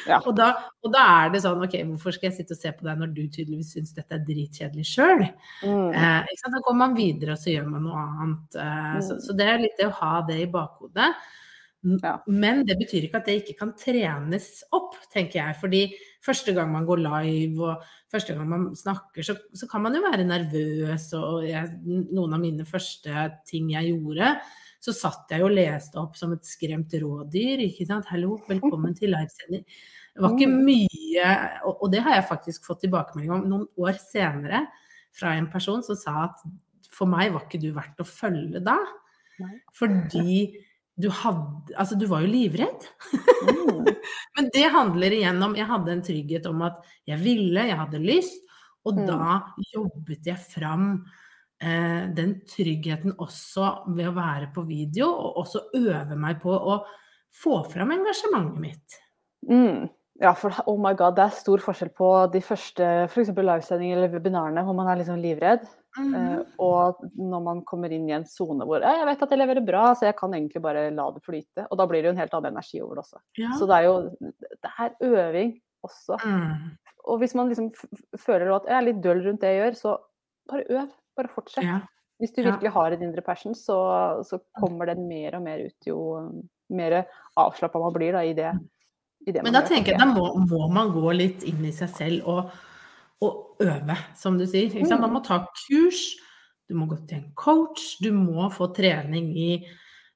Ja. 0.09 0.19
Og, 0.27 0.35
da, 0.37 0.51
og 0.85 0.93
da 0.93 1.05
er 1.25 1.31
det 1.33 1.43
sånn 1.45 1.63
OK, 1.65 1.77
hvorfor 1.93 2.17
skal 2.17 2.29
jeg 2.31 2.39
sitte 2.41 2.57
og 2.57 2.61
se 2.61 2.73
på 2.77 2.85
deg 2.87 2.99
når 3.01 3.15
du 3.17 3.23
tydeligvis 3.29 3.73
syns 3.77 3.95
dette 3.97 4.19
er 4.19 4.27
dritkjedelig 4.27 4.85
sjøl? 4.91 5.23
Mm. 5.65 5.95
Eh. 5.95 6.35
Da 6.45 6.61
går 6.67 6.77
man 6.81 6.97
videre, 6.99 7.37
og 7.37 7.41
så 7.41 7.55
gjør 7.55 7.71
man 7.73 7.87
noe 7.89 8.03
annet. 8.03 8.59
Eh, 8.61 8.99
så, 9.07 9.17
Mm. 9.17 9.23
så 9.27 9.37
det 9.39 9.49
er 9.49 9.65
litt 9.65 9.79
det 9.81 9.89
å 9.89 9.97
ha 10.03 10.13
det 10.29 10.41
i 10.43 10.51
bakhodet. 10.51 11.15
Ja. 12.01 12.15
Men 12.27 12.63
det 12.65 12.79
betyr 12.81 13.05
ikke 13.05 13.19
at 13.21 13.27
det 13.29 13.35
ikke 13.43 13.59
kan 13.59 13.75
trenes 13.77 14.63
opp, 14.73 14.95
tenker 15.13 15.41
jeg. 15.43 15.57
Fordi 15.61 15.83
første 16.25 16.55
gang 16.57 16.71
man 16.73 16.87
går 16.89 17.03
live, 17.05 17.61
og 17.61 17.83
første 18.13 18.35
gang 18.37 18.49
man 18.49 18.71
snakker, 18.79 19.27
så, 19.27 19.37
så 19.53 19.69
kan 19.69 19.85
man 19.85 19.95
jo 19.97 20.01
være 20.07 20.25
nervøs. 20.25 21.11
Og 21.21 21.45
jeg, 21.45 21.75
noen 21.85 22.33
av 22.37 22.41
mine 22.41 22.65
første 22.69 23.27
ting 23.49 23.69
jeg 23.75 23.93
gjorde, 23.93 24.31
så 24.85 24.93
satt 24.93 25.31
jeg 25.33 25.43
og 25.47 25.55
leste 25.57 25.97
opp 26.01 26.17
som 26.21 26.33
et 26.37 26.45
skremt 26.45 26.93
rådyr. 27.01 27.63
ikke 27.65 27.87
sant? 27.89 28.05
'Hallo, 28.11 28.37
velkommen 28.49 28.95
til 28.99 29.15
livesending'. 29.15 29.65
Det 30.15 30.23
var 30.23 30.31
ikke 30.37 30.47
Mm. 30.51 30.65
mye 30.65 31.61
og, 31.65 31.91
det 31.91 32.03
har 32.05 32.15
jeg 32.21 32.29
faktisk 32.29 32.65
fått 32.69 32.83
tilbakemelding 32.85 33.33
om 33.33 33.49
noen 33.49 33.67
år 33.79 33.97
senere 33.99 34.67
fra 35.13 35.33
en 35.39 35.49
person 35.51 35.83
som 35.83 35.97
sa 35.97 36.25
at 36.29 36.37
for 36.91 37.07
meg 37.07 37.33
var 37.33 37.41
ikke 37.49 37.61
du 37.61 37.73
verdt 37.73 37.99
å 37.99 38.07
følge 38.07 38.63
da. 38.63 38.77
Fordi 39.75 40.55
du 41.01 41.09
hadde 41.11 41.75
Altså, 41.77 41.99
du 41.99 42.07
var 42.07 42.21
jo 42.23 42.29
livredd. 42.31 42.85
Mm. 43.11 43.85
Men 44.37 44.51
det 44.55 44.71
handler 44.71 45.11
igjen 45.11 45.43
om 45.43 45.55
Jeg 45.57 45.67
hadde 45.67 45.91
en 45.91 46.03
trygghet 46.03 46.47
om 46.47 46.63
at 46.63 46.77
jeg 47.09 47.19
ville, 47.19 47.67
jeg 47.67 47.77
hadde 47.79 47.99
lyst, 48.05 48.41
og 48.87 48.95
Mm. 48.99 49.07
da 49.07 49.43
jobbet 49.75 50.25
jeg 50.27 50.37
fram 50.39 51.05
den 52.17 52.37
tryggheten 52.51 53.15
også 53.23 53.71
ved 53.97 54.11
å 54.11 54.17
være 54.17 54.51
på 54.55 54.67
video, 54.69 55.09
og 55.11 55.43
også 55.45 55.67
øve 55.81 56.19
meg 56.21 56.41
på 56.43 56.53
å 56.53 56.79
få 57.35 57.61
fram 57.71 57.95
engasjementet 57.95 58.61
mitt. 58.63 58.99
Mm. 59.49 59.87
Ja, 60.23 60.31
for 60.39 60.55
oh 60.71 60.77
my 60.79 60.93
god, 60.95 61.17
det 61.17 61.25
er 61.25 61.33
stor 61.35 61.63
forskjell 61.63 61.91
på 61.99 62.09
de 62.31 62.39
første 62.45 62.87
f.eks. 63.09 63.33
livesendingene 63.35 63.99
eller 63.99 64.13
webinarene 64.13 64.63
hvor 64.63 64.77
man 64.79 64.87
er 64.93 65.01
liksom 65.01 65.19
livredd, 65.19 65.65
livredd, 65.99 66.45
eh, 66.45 66.53
og 66.63 67.01
når 67.19 67.43
man 67.43 67.63
kommer 67.67 67.91
inn 67.95 68.07
i 68.07 68.15
en 68.15 68.27
sone 68.31 68.67
hvor 68.69 68.85
«Ja, 68.85 68.93
jeg 69.01 69.09
vet 69.11 69.25
at 69.27 69.35
jeg 69.35 69.41
leverer 69.43 69.67
bra, 69.67 69.89
så 69.99 70.07
jeg 70.07 70.17
kan 70.21 70.37
egentlig 70.39 70.63
bare 70.63 70.87
la 70.95 71.09
det 71.17 71.25
flyte. 71.27 71.67
Og 71.67 71.81
da 71.81 71.89
blir 71.91 72.03
det 72.03 72.13
jo 72.13 72.15
en 72.15 72.23
helt 72.23 72.39
annen 72.39 72.55
energi 72.55 72.83
over 72.85 73.01
det 73.01 73.05
også. 73.09 73.23
Ja. 73.43 73.57
Så 73.59 73.67
det 73.71 73.81
er 73.81 73.89
jo 73.89 73.97
det 74.23 74.73
er 74.87 74.95
øving 75.11 75.55
også. 75.91 76.21
Mm. 76.23 76.75
Og 77.11 77.19
hvis 77.21 77.35
man 77.35 77.51
liksom 77.51 77.73
føler 78.15 78.55
at 78.55 78.71
jeg 78.71 78.79
er 78.79 78.87
litt 78.87 79.03
døll 79.03 79.25
rundt 79.27 79.43
det 79.43 79.51
jeg 79.51 79.65
gjør, 79.65 79.81
så 79.83 79.97
bare 80.51 80.69
øv. 80.71 80.93
Bare 81.17 81.31
fortsett. 81.35 81.65
ja. 81.65 81.81
Hvis 82.23 82.31
du 82.37 82.45
virkelig 82.45 82.71
har 82.71 82.95
en 82.95 83.03
indre 83.03 83.23
passion, 83.27 83.57
så, 83.59 83.77
så 84.23 84.39
kommer 84.61 84.87
den 84.87 85.09
mer 85.09 85.35
og 85.35 85.43
mer 85.43 85.65
ut 85.67 85.87
jo 85.89 85.97
mer 86.71 87.01
avslappa 87.37 87.81
man 87.83 87.93
blir 87.93 88.15
da, 88.15 88.23
i 88.23 88.33
det. 88.39 88.53
I 89.27 89.33
det 89.35 89.43
Men 89.43 89.51
man 89.51 89.57
da 89.57 89.63
gjør, 89.65 89.73
tenker 89.73 89.93
jeg 89.93 90.01
da 90.01 90.07
må, 90.13 90.29
må 90.47 90.69
man 90.73 90.93
gå 90.95 91.11
litt 91.17 91.43
inn 91.49 91.65
i 91.67 91.73
seg 91.75 91.91
selv 91.91 92.29
og, 92.31 92.53
og 93.25 93.65
øve, 93.67 93.97
som 94.17 94.39
du 94.39 94.47
sier. 94.47 94.71
Sant? 94.87 95.03
Man 95.03 95.13
må 95.17 95.25
ta 95.27 95.41
kurs, 95.65 96.05
du 96.71 96.79
må 96.79 96.87
gå 96.89 97.01
til 97.03 97.19
en 97.19 97.33
coach, 97.35 97.97
du 98.01 98.13
må 98.15 98.51
få 98.55 98.71
trening 98.77 99.33
i 99.35 99.51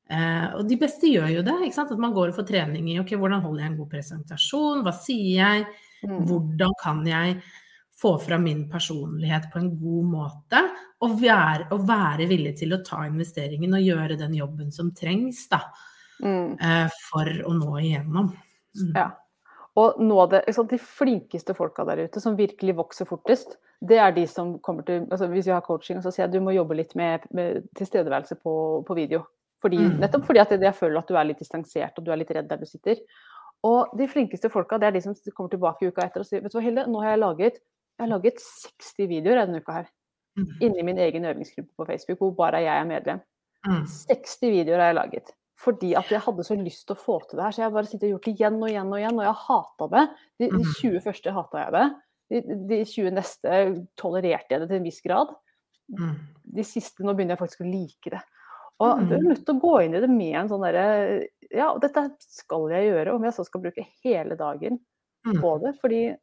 Uh, 0.09 0.55
Og 0.57 0.63
de 0.65 0.79
beste 0.81 1.05
gjør 1.05 1.27
jo 1.29 1.41
det. 1.45 1.53
At 1.69 1.91
man 2.01 2.15
går 2.17 2.31
og 2.31 2.37
får 2.39 2.47
trening 2.49 2.87
i 2.89 2.95
ok, 2.97 3.11
hvordan 3.21 3.43
holder 3.45 3.61
jeg 3.61 3.71
en 3.75 3.77
god 3.77 3.91
presentasjon, 3.93 4.79
hva 4.87 4.95
sier 4.97 5.35
jeg, 5.37 5.67
Mm. 5.99 6.23
hvordan 6.31 6.73
kan 6.81 7.03
jeg 7.05 7.43
få 7.99 8.13
fram 8.23 8.45
min 8.47 8.65
personlighet 8.71 9.49
på 9.53 9.59
en 9.59 9.71
god 9.81 10.05
måte, 10.13 10.61
og 11.03 11.17
være, 11.21 11.67
og 11.75 11.87
være 11.89 12.27
villig 12.31 12.57
til 12.61 12.75
å 12.77 12.83
ta 12.87 13.05
investeringen 13.09 13.75
og 13.75 13.83
gjøre 13.83 14.19
den 14.19 14.35
jobben 14.39 14.71
som 14.75 14.93
trengs 14.95 15.49
da, 15.51 15.61
Mm. 16.23 16.57
eh, 16.61 16.89
for 17.11 17.25
å 17.47 17.53
nå 17.55 17.73
igjennom. 17.79 18.33
Mm. 18.77 18.93
Ja. 18.97 19.11
Og 19.77 20.01
nå 20.03 20.29
det, 20.31 20.45
sant, 20.55 20.71
De 20.71 20.79
flinkeste 20.79 21.55
folka 21.55 21.85
der 21.87 22.05
ute, 22.09 22.21
som 22.21 22.37
virkelig 22.37 22.75
vokser 22.75 23.07
fortest, 23.07 23.57
det 23.81 23.99
er 24.03 24.11
de 24.13 24.27
som 24.27 24.59
kommer 24.59 24.83
til 24.85 25.07
altså 25.07 25.29
Hvis 25.31 25.47
vi 25.47 25.53
har 25.53 25.61
coaching, 25.63 26.01
så 26.03 26.11
sier 26.11 26.25
jeg 26.27 26.31
at 26.31 26.33
du 26.33 26.41
må 26.41 26.51
jobbe 26.55 26.75
litt 26.75 26.97
med, 26.97 27.21
med 27.33 27.63
tilstedeværelse 27.79 28.35
på, 28.43 28.85
på 28.85 28.95
video. 28.97 29.25
Fordi, 29.63 29.79
Mm. 29.79 30.01
Nettopp 30.01 30.25
fordi 30.27 30.41
at 30.41 30.51
jeg 30.51 30.75
føler 30.75 30.99
at 30.99 31.07
du 31.09 31.15
er 31.17 31.25
litt 31.25 31.39
distansert 31.39 31.99
og 31.99 32.05
du 32.05 32.11
er 32.11 32.17
litt 32.17 32.31
redd 32.31 32.49
der 32.49 32.57
du 32.59 32.67
sitter. 32.67 32.97
Og 33.63 33.97
de 33.97 34.07
flinkeste 34.09 34.51
folka, 34.51 34.79
det 34.79 34.87
er 34.89 34.91
de 34.93 35.01
som 35.01 35.15
kommer 35.35 35.51
tilbake 35.51 35.87
uka 35.91 36.03
etter 36.03 36.21
og 36.21 36.27
sier 36.27 36.41
Vet 36.43 36.53
du 36.53 36.59
hva, 36.59 36.63
Hilde, 36.65 36.87
nå 36.87 37.01
har 37.03 37.11
jeg 37.15 37.21
laget, 37.23 37.59
jeg 37.99 38.07
har 38.07 38.13
laget 38.15 38.39
60 38.41 39.09
videoer 39.11 39.41
denne 39.47 39.61
uka 39.61 39.73
her. 39.73 39.89
Mm. 40.39 40.47
Inni 40.63 40.83
min 40.87 40.99
egen 40.99 41.25
øvingsgruppe 41.25 41.73
på 41.77 41.87
Facebook, 41.87 42.19
hvor 42.23 42.35
bare 42.37 42.63
jeg 42.63 42.79
er 42.81 42.87
medlem. 42.87 43.21
Mm. 43.67 43.85
60 43.87 44.39
videoer 44.55 44.79
har 44.79 44.93
jeg 44.93 44.95
laget. 45.01 45.33
Fordi 45.59 45.95
at 45.99 46.07
jeg 46.15 46.21
hadde 46.23 46.45
så 46.47 46.55
lyst 46.55 46.87
til 46.87 46.95
å 46.95 47.01
få 47.03 47.19
til 47.29 47.37
det 47.39 47.45
her. 47.45 47.51
Så 47.51 47.59
jeg 47.63 47.67
har 47.67 47.75
bare 47.75 47.87
sittet 47.91 48.07
og 48.07 48.13
gjort 48.15 48.25
det 48.29 48.35
igjen 48.39 48.63
og 48.63 48.69
igjen 48.71 48.93
og 48.93 48.99
igjen. 49.01 49.19
Og 49.19 49.25
jeg 49.27 49.35
hata 49.49 49.89
det. 49.97 50.05
De, 50.39 50.47
de 50.47 50.59
Mhm. 50.63 50.75
20 50.79 51.01
første 51.03 51.33
hata 51.35 51.59
jeg 51.65 51.73
det. 51.75 51.87
De, 52.31 52.41
de 52.71 52.79
20 52.85 53.11
neste 53.17 53.51
tolererte 53.99 54.51
jeg 54.55 54.61
det 54.61 54.69
til 54.69 54.77
en 54.79 54.85
viss 54.87 55.01
grad. 55.03 55.35
Mm. 55.99 56.15
De 56.55 56.63
siste 56.65 57.03
nå 57.03 57.15
begynner 57.17 57.35
jeg 57.35 57.43
faktisk 57.43 57.65
å 57.67 57.71
like 57.73 58.11
det. 58.15 58.21
Og 58.79 59.01
Mhm. 59.01 59.09
du 59.09 59.15
er 59.17 59.27
nødt 59.27 59.45
til 59.47 59.55
å 59.57 59.61
gå 59.61 59.75
inn 59.85 59.95
i 59.97 60.01
det 60.01 60.11
med 60.11 60.35
en 60.39 60.49
sånn 60.49 60.63
derre 60.63 61.27
Ja, 61.51 61.73
dette 61.79 62.11
skal 62.21 62.69
jeg 62.71 62.93
gjøre. 62.93 63.15
Om 63.17 63.25
jeg 63.25 63.33
så 63.35 63.45
skal 63.45 63.61
bruke 63.63 63.87
hele 64.05 64.37
dagen 64.37 64.79
Mm. 65.27 65.41
på 65.43 65.59
det. 65.61 65.75
Fordi 65.83 66.17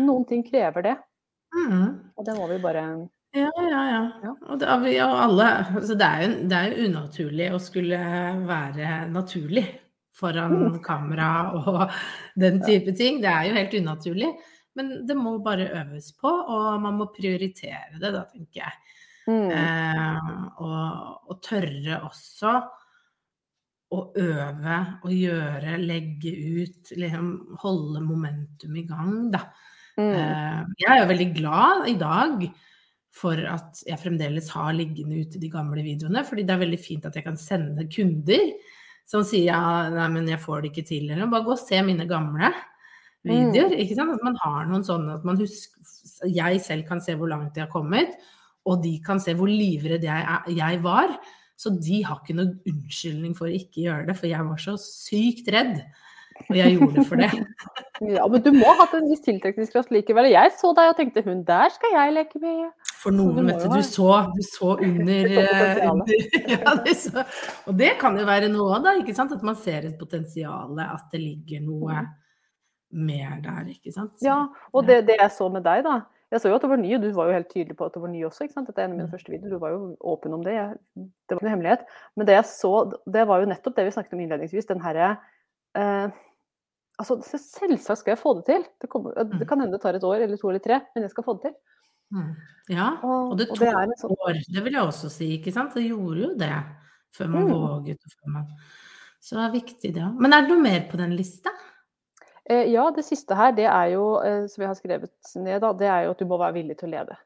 noen 0.00 0.26
ting 0.28 0.44
krever 0.46 0.86
det. 0.86 0.96
Mm. 1.54 1.86
Og 2.16 2.26
det 2.26 2.36
må 2.38 2.46
vi 2.50 2.58
bare 2.62 2.84
Ja, 3.34 3.50
ja, 3.62 3.80
ja. 3.90 4.02
Ja. 4.24 4.32
Og, 4.50 4.58
det, 4.58 4.68
og 5.02 5.16
alle 5.24 5.48
altså 5.78 5.94
det, 5.98 6.06
er 6.06 6.22
jo, 6.24 6.30
det 6.50 6.56
er 6.58 6.70
jo 6.70 6.88
unaturlig 6.90 7.48
å 7.54 7.60
skulle 7.62 8.00
være 8.46 8.94
naturlig 9.10 9.66
foran 10.20 10.56
Mm. 10.56 10.78
kamera 10.84 11.28
og 11.58 11.92
den 12.36 12.58
type 12.62 12.92
ting. 12.98 13.20
Det 13.22 13.30
er 13.30 13.48
jo 13.48 13.54
helt 13.58 13.76
unaturlig. 13.78 14.32
Men 14.78 14.90
det 15.06 15.16
må 15.18 15.38
bare 15.42 15.66
øves 15.80 16.12
på, 16.14 16.28
og 16.30 16.80
man 16.82 16.98
må 16.98 17.08
prioritere 17.14 17.98
det, 17.98 18.12
da, 18.14 18.24
tenker 18.30 18.62
jeg. 18.62 18.74
mm. 19.26 19.50
Eh, 19.50 20.28
og, 20.62 21.30
og 21.30 21.40
tørre 21.42 22.00
også 22.06 22.52
å 23.90 24.00
øve 24.22 24.78
og 25.02 25.12
gjøre, 25.12 25.76
legge 25.82 26.30
ut, 26.30 26.92
liksom 26.94 27.30
holde 27.62 28.02
momentum 28.04 28.76
i 28.78 28.84
gang, 28.86 29.14
da. 29.34 29.44
Mm. 29.98 30.10
Eh, 30.14 30.60
Jeg 30.84 30.90
er 30.92 31.00
jo 31.00 31.08
veldig 31.10 31.30
glad 31.34 31.88
i 31.90 31.96
dag 31.98 32.44
for 33.20 33.40
at 33.50 33.80
jeg 33.88 33.98
fremdeles 33.98 34.50
har 34.54 34.70
liggende 34.76 35.18
ute 35.18 35.40
de 35.42 35.50
gamle 35.50 35.82
videoene, 35.82 36.22
fordi 36.26 36.44
det 36.46 36.54
er 36.54 36.62
veldig 36.62 36.78
fint 36.80 37.08
at 37.08 37.18
jeg 37.18 37.26
kan 37.26 37.38
sende 37.40 37.88
kunder 37.90 38.52
som 39.10 39.24
sier 39.26 39.48
ja, 39.50 39.62
nei, 39.90 40.06
men 40.14 40.28
jeg 40.30 40.38
får 40.38 40.62
det 40.62 40.70
ikke 40.70 40.86
til, 40.86 41.08
eller 41.10 41.30
bare 41.32 41.48
gå 41.48 41.56
og 41.56 41.58
se 41.58 41.80
mine 41.82 42.06
gamle 42.06 42.52
videoer. 43.26 43.74
ikke 43.82 43.96
sant? 43.98 44.14
At 44.14 44.22
man 44.24 44.38
har 44.44 44.68
noen 44.70 44.86
sånne 44.86 45.18
at 45.18 45.26
man 45.26 45.40
husker 45.40 46.30
Jeg 46.30 46.60
selv 46.62 46.86
kan 46.88 47.00
se 47.02 47.16
hvor 47.18 47.30
langt 47.32 47.56
jeg 47.58 47.66
har 47.66 47.72
kommet, 47.72 48.14
og 48.68 48.84
de 48.84 48.94
kan 49.02 49.18
se 49.22 49.34
hvor 49.34 49.50
livredd 49.50 50.04
jeg, 50.06 50.54
jeg 50.54 50.80
var. 50.84 51.16
Så 51.60 51.72
de 51.76 51.98
har 52.06 52.22
ikke 52.22 52.38
noen 52.38 52.54
unnskyldning 52.70 53.34
for 53.36 53.50
å 53.50 53.56
ikke 53.56 53.82
gjøre 53.84 54.06
det, 54.08 54.14
for 54.16 54.30
jeg 54.30 54.46
var 54.46 54.60
så 54.62 54.78
sykt 54.80 55.50
redd. 55.52 55.82
Og 56.46 56.56
jeg 56.56 56.72
gjorde 56.78 56.94
det 56.96 57.06
for 57.10 57.20
det. 57.20 57.30
Ja, 58.00 58.24
men 58.32 58.40
du 58.40 58.46
må 58.56 58.64
ha 58.64 58.78
hatt 58.86 58.94
en 58.96 59.10
viss 59.10 59.20
tiltrekningskraft 59.26 59.90
likevel. 59.92 60.30
Jeg 60.32 60.54
så 60.56 60.70
deg 60.72 60.88
og 60.88 60.94
tenkte 60.96 61.20
hun 61.26 61.42
der 61.44 61.68
skal 61.74 61.92
jeg 61.92 62.14
leke 62.16 62.38
med. 62.40 62.70
For 63.02 63.12
noen, 63.12 63.44
vet 63.50 63.60
du, 63.60 63.74
du 63.76 63.82
så, 63.84 64.06
du 64.32 64.40
så 64.46 64.70
under, 64.80 65.28
under 65.90 66.14
ja, 66.48 66.72
du 66.80 66.88
så, 66.96 67.26
Og 67.68 67.76
det 67.76 67.90
kan 68.00 68.16
jo 68.16 68.24
være 68.24 68.48
noe 68.48 68.78
da, 68.80 68.94
ikke 69.02 69.12
sant? 69.18 69.34
At 69.36 69.44
man 69.44 69.58
ser 69.60 69.84
et 69.90 69.98
potensial, 70.00 70.72
at 70.80 71.12
det 71.12 71.20
ligger 71.20 71.60
noe 71.66 72.06
mer 72.96 73.36
der, 73.44 73.68
ikke 73.74 73.92
sant? 73.92 74.16
Så- 74.16 74.30
Ja, 74.30 74.38
og 74.72 74.88
det, 74.88 75.02
det 75.12 75.20
jeg 75.20 75.36
så 75.36 75.50
med 75.52 75.68
deg, 75.68 75.84
da. 75.84 75.98
Jeg 76.30 76.40
så 76.40 76.48
jo 76.50 76.54
at 76.54 76.62
det 76.62 76.70
var 76.70 76.78
ny, 76.78 76.94
og 76.94 77.02
du 77.02 77.08
var 77.16 77.26
jo 77.26 77.34
helt 77.34 77.48
tydelig 77.50 77.74
på 77.76 77.86
at 77.88 77.94
det 77.96 78.00
var 78.02 78.10
ny 78.12 78.20
også. 78.24 78.44
ikke 78.46 78.54
sant? 78.54 78.66
Dette 78.70 78.78
er 78.78 78.84
en 78.86 78.92
av 78.92 78.96
mine 78.98 79.06
Mm. 79.08 79.12
første 79.14 79.32
videoer, 79.32 79.50
du 79.50 79.58
var 79.58 79.70
jo 79.74 79.96
åpen 80.12 80.34
om 80.36 80.42
det. 80.46 80.52
Jeg, 80.54 80.76
det 80.94 81.34
var 81.34 81.40
ikke 81.40 81.46
noe 81.48 81.54
hemmelighet. 81.56 81.86
Men 82.16 82.26
det 82.26 82.34
jeg 82.36 82.44
så, 82.52 82.72
det 83.10 83.24
var 83.26 83.40
jo 83.40 83.48
nettopp 83.50 83.76
det 83.76 83.84
vi 83.88 83.94
snakket 83.96 84.12
om 84.14 84.20
innledningsvis. 84.20 84.66
Den 84.70 84.80
herre 84.84 85.16
eh, 85.74 86.10
Altså, 87.00 87.16
selvsagt 87.24 87.98
skal 88.02 88.12
jeg 88.12 88.18
få 88.20 88.34
det 88.36 88.44
til. 88.44 88.64
Det, 88.82 88.88
kommer, 88.92 89.14
det 89.16 89.46
kan 89.48 89.58
hende 89.62 89.72
det 89.72 89.80
tar 89.80 89.94
et 89.96 90.04
år 90.04 90.20
eller 90.20 90.36
to 90.36 90.50
eller 90.50 90.60
tre, 90.60 90.80
men 90.94 91.02
jeg 91.06 91.10
skal 91.14 91.24
få 91.24 91.32
det 91.40 91.48
til. 91.48 91.54
Mm. 92.12 92.34
Ja, 92.68 92.88
Og, 93.02 93.38
det 93.38 93.46
tok 93.48 93.56
og 93.56 93.88
det 93.88 93.96
sånn 94.02 94.12
år, 94.20 94.40
det 94.52 94.64
vil 94.66 94.72
jeg 94.76 94.82
også 94.84 95.08
si, 95.08 95.28
ikke 95.38 95.52
sant? 95.54 95.72
Det 95.74 95.86
gjorde 95.86 96.20
jo 96.26 96.34
det 96.36 96.50
før 97.16 97.30
man 97.32 97.46
Mm. 97.48 97.54
våget. 97.56 98.04
Før 98.20 98.34
man... 98.34 98.44
Så 99.20 99.36
det 99.36 99.44
er 99.46 99.54
viktig, 99.56 99.94
det 99.96 100.02
òg. 100.04 100.20
Men 100.20 100.32
er 100.36 100.42
det 100.44 100.50
noe 100.52 100.60
mer 100.60 100.84
på 100.90 100.96
den 101.00 101.16
lista? 101.16 101.50
Eh, 102.50 102.66
ja, 102.72 102.88
det 102.90 103.04
siste 103.06 103.36
her, 103.38 103.52
det 103.54 103.66
er 103.70 103.92
jo, 103.94 104.04
eh, 104.26 104.44
som 104.50 104.64
jeg 104.64 104.70
har 104.72 104.78
skrevet 104.78 105.34
ned, 105.38 105.60
da, 105.62 105.70
det 105.78 105.86
er 105.86 106.06
jo 106.08 106.14
at 106.16 106.22
du 106.22 106.26
må 106.26 106.38
være 106.40 106.56
villig 106.58 106.76
til 106.80 106.90
å 106.90 106.94
lede. 106.96 107.18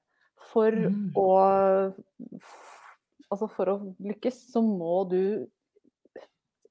For 0.53 0.71
Mm. 0.71 1.13
å 1.17 1.29
Altså, 3.33 3.49
for 3.51 3.67
å 3.73 3.75
lykkes, 4.05 4.37
så 4.53 4.61
må 4.63 5.09
du 5.11 5.47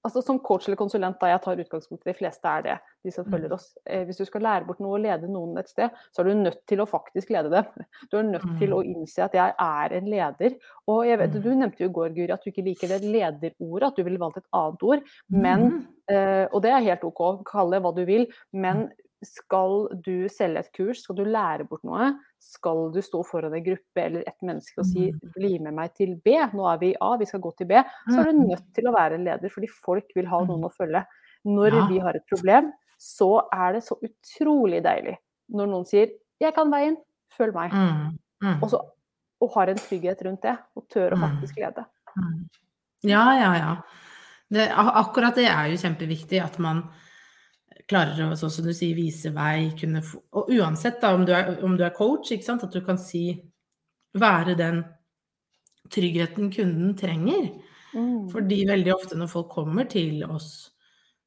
altså 0.05 0.21
Som 0.23 0.39
coach 0.39 0.67
eller 0.67 0.75
konsulent, 0.77 1.19
da 1.19 1.27
jeg 1.27 1.41
tar 1.41 1.55
utgangspunkt 1.63 2.05
i 2.05 2.11
de 2.11 2.17
fleste 2.17 2.45
er 2.45 2.61
det, 2.61 2.77
de 3.03 3.11
som 3.11 3.25
Mm. 3.25 3.31
følger 3.31 3.53
oss. 3.53 3.77
Eh, 3.87 4.03
hvis 4.05 4.17
du 4.17 4.25
skal 4.25 4.41
lære 4.41 4.65
bort 4.67 4.79
noe 4.79 4.97
og 4.97 5.01
lede 5.01 5.29
noen 5.31 5.57
et 5.57 5.69
sted, 5.69 5.89
så 6.11 6.19
er 6.19 6.23
du 6.25 6.33
nødt 6.33 6.65
til 6.67 6.79
å 6.79 6.85
faktisk 6.87 7.29
lede 7.29 7.49
dem. 7.49 7.63
Du 8.11 8.17
er 8.17 8.23
nødt 8.23 8.59
til 8.59 8.69
Mm. 8.69 8.75
å 8.77 8.83
innse 8.83 9.23
at 9.23 9.33
jeg 9.33 9.53
er 9.57 9.93
en 9.97 10.05
leder. 10.05 10.57
Og 10.87 11.05
jeg 11.05 11.17
vet, 11.19 11.31
Mm. 11.33 11.41
Du 11.43 11.49
nevnte 11.55 11.79
jo 11.79 11.89
i 11.89 11.93
går, 11.93 12.09
Guri, 12.15 12.31
at 12.33 12.43
du 12.43 12.51
ikke 12.51 12.63
liker 12.65 12.87
det 12.87 13.01
lederordet, 13.01 13.87
at 13.87 13.95
du 13.95 14.03
ville 14.03 14.19
valgt 14.19 14.37
et 14.37 14.49
annet 14.53 14.83
ord. 14.83 15.01
Men, 15.29 15.87
eh, 16.09 16.47
og 16.51 16.61
det 16.61 16.71
er 16.71 16.83
helt 16.83 17.03
OK, 17.03 17.43
kall 17.45 17.71
det 17.71 17.81
hva 17.81 17.95
du 17.95 18.05
vil. 18.05 18.27
Men 18.51 18.91
skal 19.23 19.87
du 20.03 20.27
selge 20.29 20.59
et 20.59 20.71
kurs, 20.75 21.01
skal 21.03 21.15
du 21.15 21.23
lære 21.25 21.67
bort 21.67 21.83
noe, 21.83 22.11
skal 22.39 22.91
du 22.93 22.99
stå 23.01 23.23
foran 23.25 23.53
en 23.55 23.63
gruppe 23.63 23.97
eller 24.03 24.23
et 24.27 24.41
menneske 24.43 24.79
og 24.79 24.85
si 24.85 25.11
Mm. 25.11 25.19
'bli 25.35 25.59
med 25.59 25.73
meg 25.73 25.93
til 25.95 26.15
B', 26.15 26.35
nå 26.53 26.65
er 26.73 26.77
vi 26.79 26.91
i 26.91 26.95
A, 27.01 27.15
vi 27.17 27.25
skal 27.25 27.39
gå 27.41 27.51
til 27.57 27.67
B', 27.67 27.83
så 28.09 28.19
er 28.19 28.23
du 28.31 28.37
Mm. 28.37 28.47
nødt 28.49 28.73
til 28.73 28.83
å 28.87 28.93
være 28.95 29.15
en 29.15 29.23
leder, 29.25 29.49
fordi 29.49 29.67
folk 29.69 30.05
vil 30.15 30.25
ha 30.27 30.39
noen 30.45 30.63
å 30.63 30.71
følge. 30.71 31.05
Når 31.45 31.71
Ja. 31.73 31.87
vi 31.87 31.99
har 31.99 32.13
et 32.15 32.25
problem, 32.29 32.71
så 32.99 33.47
er 33.51 33.73
det 33.73 33.83
så 33.83 33.95
utrolig 34.01 34.81
deilig 34.83 35.17
når 35.51 35.67
noen 35.67 35.85
sier 35.85 36.09
'jeg 36.41 36.53
kan 36.55 36.69
veien, 36.71 36.97
følg 37.37 37.53
meg', 37.53 37.71
Mm. 37.71 38.17
Mm. 38.43 38.63
og, 38.63 38.69
så, 38.69 38.79
og 39.41 39.53
har 39.53 39.67
en 39.69 39.75
trygghet 39.77 40.21
rundt 40.25 40.41
det, 40.41 40.57
og 40.75 40.87
tør 40.89 41.11
å 41.11 41.17
Mm. 41.17 41.21
faktisk 41.39 41.55
lede. 41.57 41.85
Mm. 42.17 42.49
Ja, 43.03 43.33
ja, 43.39 43.53
ja. 43.57 43.75
Det, 44.51 44.69
akkurat 44.69 45.35
det 45.35 45.47
er 45.47 45.67
jo 45.71 45.77
kjempeviktig 45.77 46.43
at 46.43 46.59
man 46.59 46.83
klarer 47.89 48.25
å, 48.25 48.35
som 48.37 48.65
du 48.65 48.73
sier, 48.73 48.95
vise 48.97 49.31
vei, 49.35 49.71
kunne 49.79 50.01
Og 50.31 50.51
uansett 50.55 51.01
da, 51.01 51.13
om 51.15 51.25
du 51.27 51.33
er, 51.35 51.57
om 51.63 51.77
du 51.77 51.83
er 51.85 51.95
coach, 51.95 52.31
at 52.31 52.71
du 52.71 52.81
kan 52.85 52.97
si 52.97 53.41
Være 54.13 54.53
den 54.53 54.83
tryggheten 55.89 56.51
kunden 56.53 56.91
trenger. 56.95 57.47
Mm. 57.95 58.29
Fordi 58.29 58.59
veldig 58.69 58.93
ofte 58.93 59.17
når 59.17 59.31
folk 59.31 59.49
kommer 59.49 59.87
til 59.89 60.21
oss, 60.27 60.69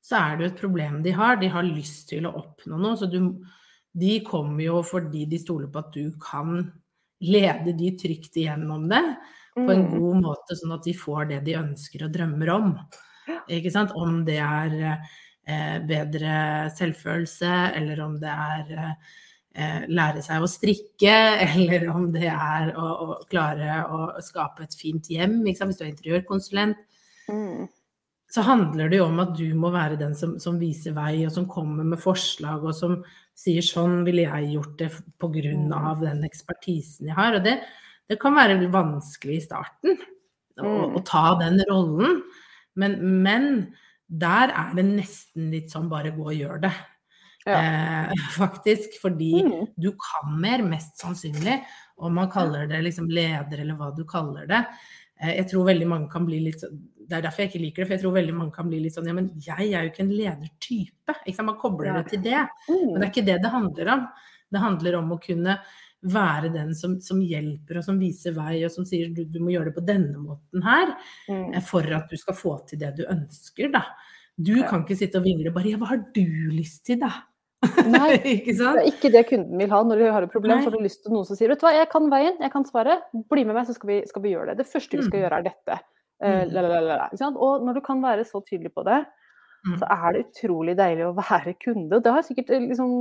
så 0.06 0.20
er 0.20 0.36
det 0.36 0.44
jo 0.44 0.50
et 0.52 0.60
problem 0.60 1.00
de 1.02 1.10
har. 1.10 1.40
De 1.40 1.50
har 1.50 1.66
lyst 1.66 2.08
til 2.12 2.28
å 2.28 2.34
oppnå 2.38 2.78
noe. 2.78 2.94
Så 2.98 3.08
du, 3.10 3.18
de 3.90 4.20
kommer 4.26 4.62
jo 4.68 4.84
fordi 4.86 5.24
de 5.26 5.40
stoler 5.42 5.70
på 5.72 5.82
at 5.82 5.90
du 5.98 6.14
kan 6.22 6.60
lede 7.26 7.74
de 7.74 7.90
trygt 7.98 8.38
igjennom 8.38 8.86
det 8.90 9.02
på 9.56 9.66
en 9.72 9.86
Mm. 9.86 9.98
god 9.98 10.16
måte, 10.22 10.54
sånn 10.54 10.74
at 10.76 10.84
de 10.84 10.92
får 10.94 11.28
det 11.30 11.44
de 11.46 11.58
ønsker 11.58 12.04
og 12.04 12.12
drømmer 12.12 12.50
om. 12.54 12.74
Ikke 13.48 13.72
sant? 13.72 13.90
Om 13.96 14.24
det 14.26 14.38
er 14.38 15.00
bedre 15.86 16.36
selvfølelse, 16.74 17.52
eller 17.78 18.00
om 18.02 18.16
det 18.18 18.32
er 18.32 18.72
eh, 19.54 19.84
lære 19.88 20.22
seg 20.26 20.42
å 20.42 20.48
strikke, 20.50 21.14
eller 21.54 21.88
om 21.94 22.08
det 22.14 22.26
er 22.32 22.72
å, 22.76 22.88
å 23.06 23.18
klare 23.30 23.84
å 23.88 24.08
skape 24.24 24.66
et 24.66 24.74
fint 24.74 25.06
hjem, 25.12 25.40
hvis 25.46 25.62
du 25.62 25.84
er 25.84 25.92
interiørkonsulent 25.92 26.82
Mm. 27.26 27.64
så 28.30 28.42
handler 28.46 28.88
det 28.88 28.98
jo 29.00 29.06
om 29.08 29.18
at 29.18 29.32
du 29.34 29.48
må 29.58 29.72
være 29.74 29.96
den 29.98 30.12
som, 30.14 30.36
som 30.38 30.60
viser 30.60 30.92
vei, 30.94 31.24
og 31.26 31.32
som 31.34 31.48
kommer 31.50 31.82
med 31.82 31.98
forslag, 31.98 32.62
og 32.62 32.70
som 32.74 33.00
sier 33.34 33.62
sånn 33.66 34.04
ville 34.06 34.22
jeg 34.28 34.52
gjort 34.52 34.76
det 34.78 34.92
på 35.18 35.32
grunn 35.34 35.64
Mm. 35.66 35.72
av 35.90 36.04
den 36.04 36.22
ekspertisen 36.22 37.08
jeg 37.10 37.16
har. 37.18 37.34
Og 37.34 37.42
det, 37.42 37.56
det 38.08 38.20
kan 38.22 38.34
være 38.38 38.60
vanskelig 38.70 39.40
i 39.40 39.42
starten 39.42 39.98
å, 40.62 40.70
Mm. 40.70 40.94
å 40.94 41.02
ta 41.04 41.24
den 41.40 41.58
rollen, 41.66 42.22
men, 42.76 42.94
men 43.26 43.74
der 44.08 44.52
er 44.54 44.74
det 44.76 44.84
nesten 44.86 45.50
litt 45.50 45.70
sånn 45.72 45.88
bare 45.90 46.12
gå 46.14 46.26
og 46.30 46.34
gjør 46.36 46.60
det. 46.62 46.72
Ja. 47.46 47.58
Eh, 47.60 48.12
faktisk, 48.40 48.98
fordi 49.02 49.42
Mm. 49.44 49.66
du 49.78 49.92
kan 49.92 50.32
mer, 50.40 50.62
mest 50.62 50.98
sannsynlig, 50.98 51.60
om 51.98 52.14
man 52.14 52.30
kaller 52.30 52.66
det 52.66 52.82
liksom 52.84 53.08
leder 53.08 53.60
eller 53.62 53.74
hva 53.78 53.92
du 53.96 54.04
kaller 54.04 54.46
det. 54.46 54.64
Eh, 55.20 55.36
Jeg 55.38 55.48
tror 55.50 55.64
veldig 55.66 55.86
mange 55.88 56.10
kan 56.10 56.26
bli 56.26 56.40
litt 56.40 56.60
sånn 56.60 56.76
Det 57.08 57.14
er 57.18 57.22
derfor 57.22 57.42
jeg 57.44 57.50
ikke 57.52 57.60
liker 57.62 57.82
det, 57.82 57.86
for 57.86 57.94
jeg 57.94 58.02
tror 58.02 58.12
veldig 58.18 58.34
mange 58.34 58.52
kan 58.52 58.66
bli 58.68 58.80
litt 58.82 58.92
sånn 58.96 59.06
Ja, 59.06 59.12
men 59.14 59.28
jeg 59.38 59.72
er 59.72 59.84
jo 59.86 59.90
ikke 59.92 60.00
en 60.02 60.10
ledertype. 60.10 61.14
Ikke 61.24 61.36
sant? 61.36 61.46
Man 61.46 61.56
kobler 61.60 61.94
det 62.02 62.08
til 62.10 62.20
det. 62.22 62.48
Men 62.68 62.76
det 62.76 62.96
Mm. 62.98 63.02
er 63.02 63.10
ikke 63.12 63.24
det 63.26 63.42
det 63.42 63.50
handler 63.52 63.88
om. 63.92 64.08
Det 64.50 64.60
handler 64.60 64.94
om 64.98 65.10
å 65.12 65.20
kunne 65.22 65.58
være 66.06 66.52
den 66.54 66.74
som, 66.74 66.98
som 67.00 67.20
hjelper 67.20 67.78
og 67.80 67.84
som 67.84 67.98
viser 68.00 68.32
vei, 68.36 68.64
og 68.64 68.70
som 68.70 68.84
sier 68.88 69.08
du, 69.14 69.24
du 69.24 69.38
må 69.42 69.50
gjøre 69.54 69.70
det 69.70 69.74
på 69.78 69.84
denne 69.86 70.16
måten 70.22 70.62
her, 70.62 70.94
Mm. 71.28 71.54
eh, 71.54 71.60
for 71.60 71.82
at 71.82 72.08
du 72.10 72.16
skal 72.16 72.34
få 72.34 72.56
til 72.68 72.78
det 72.78 72.94
du 72.96 73.04
ønsker, 73.04 73.72
da. 73.72 73.82
Du 74.38 74.52
Ja. 74.56 74.68
kan 74.68 74.84
ikke 74.84 74.96
sitte 74.98 75.16
og 75.18 75.24
vingle 75.24 75.50
bare 75.52 75.70
Ja, 75.70 75.76
hva 75.78 75.86
har 75.88 76.04
du 76.14 76.24
lyst 76.52 76.84
til, 76.84 76.98
da? 77.00 77.10
Nei, 77.86 78.16
ikke 78.36 78.52
Det 78.52 78.60
er 78.60 78.86
ikke 78.92 79.10
det 79.10 79.26
kunden 79.30 79.58
vil 79.58 79.70
ha 79.70 79.82
når 79.82 79.98
de 79.98 80.10
har 80.12 80.22
et 80.22 80.30
problem. 80.32 80.58
Nei. 80.58 80.64
Så 80.64 80.70
har 80.70 80.76
du 80.78 80.84
lyst 80.84 81.02
til 81.02 81.12
noen 81.12 81.24
som 81.26 81.36
sier 81.36 81.48
vet 81.48 81.58
du 81.60 81.66
hva, 81.66 81.72
jeg 81.72 81.88
kan 81.90 82.10
veien, 82.12 82.36
jeg 82.40 82.52
kan 82.52 82.64
svaret, 82.68 83.02
bli 83.30 83.44
med 83.44 83.54
meg, 83.56 83.66
så 83.66 83.74
skal 83.74 83.88
vi, 83.88 84.02
skal 84.06 84.22
vi 84.22 84.34
gjøre 84.34 84.50
det. 84.52 84.58
Det 84.58 84.66
første 84.68 84.96
vi 85.00 85.02
skal 85.08 85.18
Mm. 85.18 85.24
gjøre 85.24 85.38
er 85.38 85.42
dette. 85.48 85.80
Eh, 86.22 86.44
Mm. 86.44 86.52
la, 86.52 86.60
la, 86.60 86.80
la, 86.80 86.96
la? 86.96 87.08
Og 87.36 87.64
når 87.64 87.74
du 87.74 87.80
kan 87.80 88.00
være 88.02 88.24
så 88.24 88.40
tydelig 88.44 88.72
på 88.74 88.84
det. 88.84 89.04
Så 89.80 89.86
er 89.90 90.12
det 90.14 90.24
utrolig 90.26 90.74
deilig 90.78 91.06
å 91.08 91.14
være 91.16 91.54
kunde. 91.62 91.98
Det 92.02 92.12
har 92.14 92.22
sikkert 92.26 92.50
eh, 92.54 92.66
liksom 92.70 92.92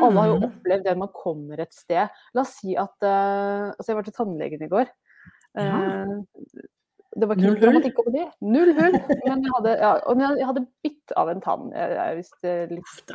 Alle 0.00 0.16
har 0.20 0.30
jo 0.32 0.36
Mm. 0.40 0.46
opplevd 0.48 0.84
det 0.86 0.94
når 0.94 1.02
man 1.02 1.12
kommer 1.14 1.60
et 1.60 1.74
sted. 1.74 2.08
La 2.34 2.40
oss 2.40 2.54
si 2.60 2.76
at 2.76 2.94
uh, 3.04 3.72
Altså, 3.74 3.90
jeg 3.92 3.96
var 3.98 4.06
til 4.08 4.16
tannlegen 4.16 4.62
i 4.64 4.68
går. 4.72 4.88
Ja. 5.56 5.76
Eh, 5.82 6.64
det 7.16 7.28
var 7.28 7.36
ikke 7.38 7.46
Null 7.48 7.60
dramatikk 7.62 7.98
over 8.02 8.12
det. 8.12 8.26
Null 8.44 8.72
hull. 8.76 8.96
Men 9.24 9.44
jeg 9.46 9.52
hadde, 9.54 9.76
ja, 9.80 9.92
og 10.04 10.18
jeg 10.20 10.46
hadde 10.50 10.66
bitt 10.84 11.12
av 11.16 11.30
en 11.32 11.40
tann. 11.40 11.70
Jeg 11.72 11.94
jeg 11.96 12.16
visst 12.18 12.44
eh, 12.44 12.66
litt 12.68 13.14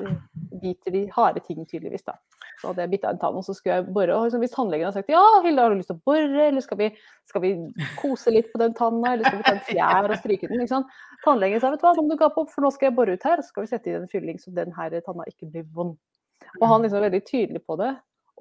biter 0.64 0.92
de 0.96 1.04
harde 1.14 1.44
ting, 1.46 1.66
tydeligvis. 1.70 2.04
da. 2.08 2.16
Så 2.62 2.70
hadde 2.70 2.84
jeg 2.86 2.92
bitt 2.92 3.06
av 3.08 3.16
en 3.16 3.22
tann, 3.24 3.38
og 3.40 3.46
så 3.48 3.56
skulle 3.58 3.80
jeg 3.80 3.88
bore. 3.96 4.14
Og 4.14 4.28
liksom, 4.28 4.44
hvis 4.44 4.54
tannlegen 4.54 4.86
hadde 4.86 5.00
sagt 5.00 5.10
ja, 5.10 5.22
Hilde, 5.42 5.64
har 5.66 5.74
du 5.74 5.80
lyst 5.80 5.90
til 5.90 5.98
å 5.98 6.04
bore, 6.06 6.44
eller 6.46 6.62
skal 6.62 6.78
vi, 6.78 6.90
skal 7.32 7.42
vi 7.42 7.52
kose 7.98 8.34
litt 8.36 8.52
på 8.54 8.62
den 8.62 8.76
tanna, 8.78 9.16
eller 9.16 9.26
skal 9.26 9.42
vi 9.42 9.48
ta 9.48 9.56
en 9.56 9.66
fjær 9.66 10.12
og 10.12 10.20
stryke 10.22 10.50
den? 10.52 10.62
ikke 10.62 10.76
sant? 10.76 10.94
Tannlegen 11.26 11.64
sa 11.64 11.74
vet 11.74 11.82
du 11.82 11.88
hva, 11.88 11.96
nå 11.98 12.06
må 12.06 12.14
du 12.14 12.22
gape 12.22 12.38
opp, 12.44 12.54
for 12.54 12.62
nå 12.66 12.72
skal 12.76 12.92
jeg 12.92 12.98
bore 13.00 13.18
ut 13.18 13.26
her, 13.26 13.42
så 13.42 13.50
skal 13.50 13.66
vi 13.66 13.72
sette 13.74 13.90
i 13.92 13.98
en 13.98 14.08
fylling 14.12 14.38
så 14.42 14.54
den 14.54 14.72
her 14.78 14.94
tanna 15.02 15.26
ikke 15.32 15.50
blir 15.50 15.66
vond. 15.74 15.98
Og 16.62 16.66
han 16.70 16.86
liksom 16.86 17.00
var 17.00 17.10
veldig 17.10 17.26
tydelig 17.26 17.66
på 17.66 17.78
det. 17.82 17.92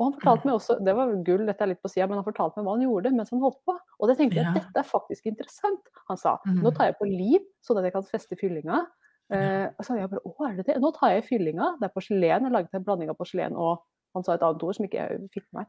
Og 0.00 0.06
han 0.06 0.14
fortalte 0.16 0.48
meg 0.48 0.54
også, 0.56 0.78
det 0.84 0.92
var 0.96 1.10
gull, 1.26 1.42
dette 1.44 1.64
er 1.64 1.72
litt 1.74 1.82
på 1.84 1.90
sida, 1.92 2.06
men 2.08 2.20
han 2.20 2.24
fortalte 2.24 2.56
meg 2.60 2.68
hva 2.68 2.76
han 2.76 2.84
gjorde 2.86 3.10
mens 3.12 3.32
han 3.34 3.42
holdt 3.42 3.58
på. 3.68 3.74
Og 4.00 4.08
det 4.08 4.16
tenkte 4.16 4.38
jeg 4.38 4.46
at 4.48 4.56
dette 4.56 4.80
er 4.80 4.88
faktisk 4.88 5.28
interessant. 5.28 5.90
Han 6.08 6.16
sa 6.20 6.38
Mm. 6.46 6.62
nå 6.64 6.72
tar 6.76 6.88
jeg 6.88 6.96
på 6.96 7.08
liv, 7.08 7.40
sånn 7.60 7.78
at 7.80 7.84
jeg 7.84 7.92
kan 7.92 8.06
feste 8.08 8.36
fyllinga. 8.40 8.86
Eh, 9.30 9.68
så 9.84 9.94
jeg 9.98 10.08
bare 10.10 10.22
å, 10.24 10.32
er 10.48 10.56
det 10.56 10.66
det? 10.66 10.78
Nå 10.80 10.90
tar 10.96 11.12
jeg 11.12 11.26
fyllinga, 11.28 11.76
det 11.78 11.86
er 11.90 11.92
porselen, 11.94 12.24
jeg 12.46 12.50
laget 12.50 12.74
en 12.74 12.82
blanding 12.86 13.10
av 13.12 13.18
porselen 13.18 13.54
og 13.56 13.82
han 14.14 14.24
sa 14.24 14.34
et 14.34 14.42
annet 14.42 14.62
ord 14.62 14.74
som 14.76 14.86
ikke 14.86 15.00
jeg 15.02 15.20
fikk 15.34 15.44
med 15.52 15.62
meg. 15.62 15.66